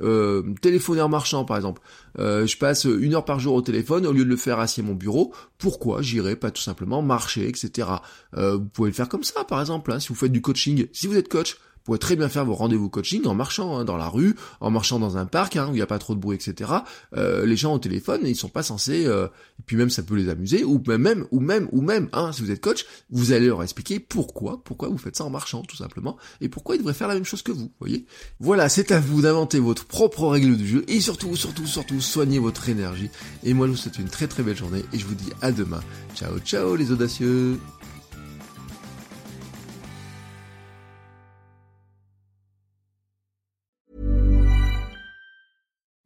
euh, 0.00 0.42
téléphoner 0.60 1.00
en 1.00 1.08
marchant 1.08 1.44
par 1.44 1.56
exemple. 1.56 1.82
Euh, 2.18 2.46
je 2.46 2.56
passe 2.56 2.84
une 2.84 3.14
heure 3.14 3.24
par 3.24 3.40
jour 3.40 3.54
au 3.54 3.62
téléphone 3.62 4.06
au 4.06 4.12
lieu 4.12 4.24
de 4.24 4.30
le 4.30 4.36
faire 4.36 4.58
assis 4.58 4.80
à 4.80 4.84
mon 4.84 4.94
bureau. 4.94 5.32
Pourquoi 5.58 6.02
j'irai 6.02 6.36
pas 6.36 6.50
tout 6.50 6.62
simplement 6.62 7.02
marcher, 7.02 7.48
etc. 7.48 7.88
Euh, 8.36 8.56
vous 8.56 8.66
pouvez 8.66 8.90
le 8.90 8.94
faire 8.94 9.08
comme 9.08 9.24
ça 9.24 9.44
par 9.44 9.60
exemple. 9.60 9.92
Hein, 9.92 10.00
si 10.00 10.08
vous 10.08 10.14
faites 10.14 10.32
du 10.32 10.42
coaching, 10.42 10.86
si 10.92 11.06
vous 11.06 11.16
êtes 11.16 11.28
coach, 11.28 11.56
vous 11.82 11.86
pouvez 11.86 11.98
très 11.98 12.14
bien 12.14 12.28
faire 12.28 12.44
vos 12.44 12.54
rendez-vous 12.54 12.88
coaching 12.88 13.26
en 13.26 13.34
marchant 13.34 13.76
hein, 13.76 13.84
dans 13.84 13.96
la 13.96 14.06
rue, 14.06 14.36
en 14.60 14.70
marchant 14.70 15.00
dans 15.00 15.16
un 15.16 15.26
parc 15.26 15.56
hein, 15.56 15.66
où 15.66 15.70
il 15.70 15.76
n'y 15.76 15.82
a 15.82 15.86
pas 15.86 15.98
trop 15.98 16.14
de 16.14 16.20
bruit, 16.20 16.36
etc. 16.36 16.70
Euh, 17.16 17.44
les 17.44 17.56
gens 17.56 17.74
au 17.74 17.80
téléphone, 17.80 18.20
ils 18.22 18.36
sont 18.36 18.48
pas 18.48 18.62
censés, 18.62 19.04
euh, 19.04 19.26
et 19.58 19.62
puis 19.66 19.76
même 19.76 19.90
ça 19.90 20.04
peut 20.04 20.14
les 20.14 20.28
amuser, 20.28 20.62
ou 20.62 20.80
même, 20.86 21.26
ou 21.32 21.40
même, 21.40 21.68
ou 21.72 21.82
même, 21.82 22.08
hein, 22.12 22.30
si 22.32 22.40
vous 22.40 22.52
êtes 22.52 22.60
coach, 22.60 22.86
vous 23.10 23.32
allez 23.32 23.48
leur 23.48 23.64
expliquer 23.64 23.98
pourquoi, 23.98 24.62
pourquoi 24.62 24.88
vous 24.90 24.98
faites 24.98 25.16
ça 25.16 25.24
en 25.24 25.30
marchant, 25.30 25.62
tout 25.62 25.76
simplement, 25.76 26.16
et 26.40 26.48
pourquoi 26.48 26.76
ils 26.76 26.78
devraient 26.78 26.94
faire 26.94 27.08
la 27.08 27.14
même 27.14 27.24
chose 27.24 27.42
que 27.42 27.50
vous, 27.50 27.72
voyez. 27.80 28.06
Voilà, 28.38 28.68
c'est 28.68 28.92
à 28.92 29.00
vous 29.00 29.22
d'inventer 29.22 29.58
votre 29.58 29.84
propre 29.84 30.28
règle 30.28 30.56
du 30.56 30.68
jeu, 30.68 30.84
et 30.86 31.00
surtout, 31.00 31.34
surtout, 31.34 31.66
surtout, 31.66 32.00
soignez 32.00 32.38
votre 32.38 32.68
énergie. 32.68 33.10
Et 33.42 33.54
moi, 33.54 33.66
je 33.66 33.72
vous 33.72 33.76
souhaite 33.76 33.98
une 33.98 34.08
très 34.08 34.28
très 34.28 34.44
belle 34.44 34.56
journée, 34.56 34.84
et 34.92 34.98
je 35.00 35.06
vous 35.06 35.16
dis 35.16 35.30
à 35.40 35.50
demain. 35.50 35.80
Ciao, 36.14 36.38
ciao 36.38 36.76
les 36.76 36.92
audacieux 36.92 37.58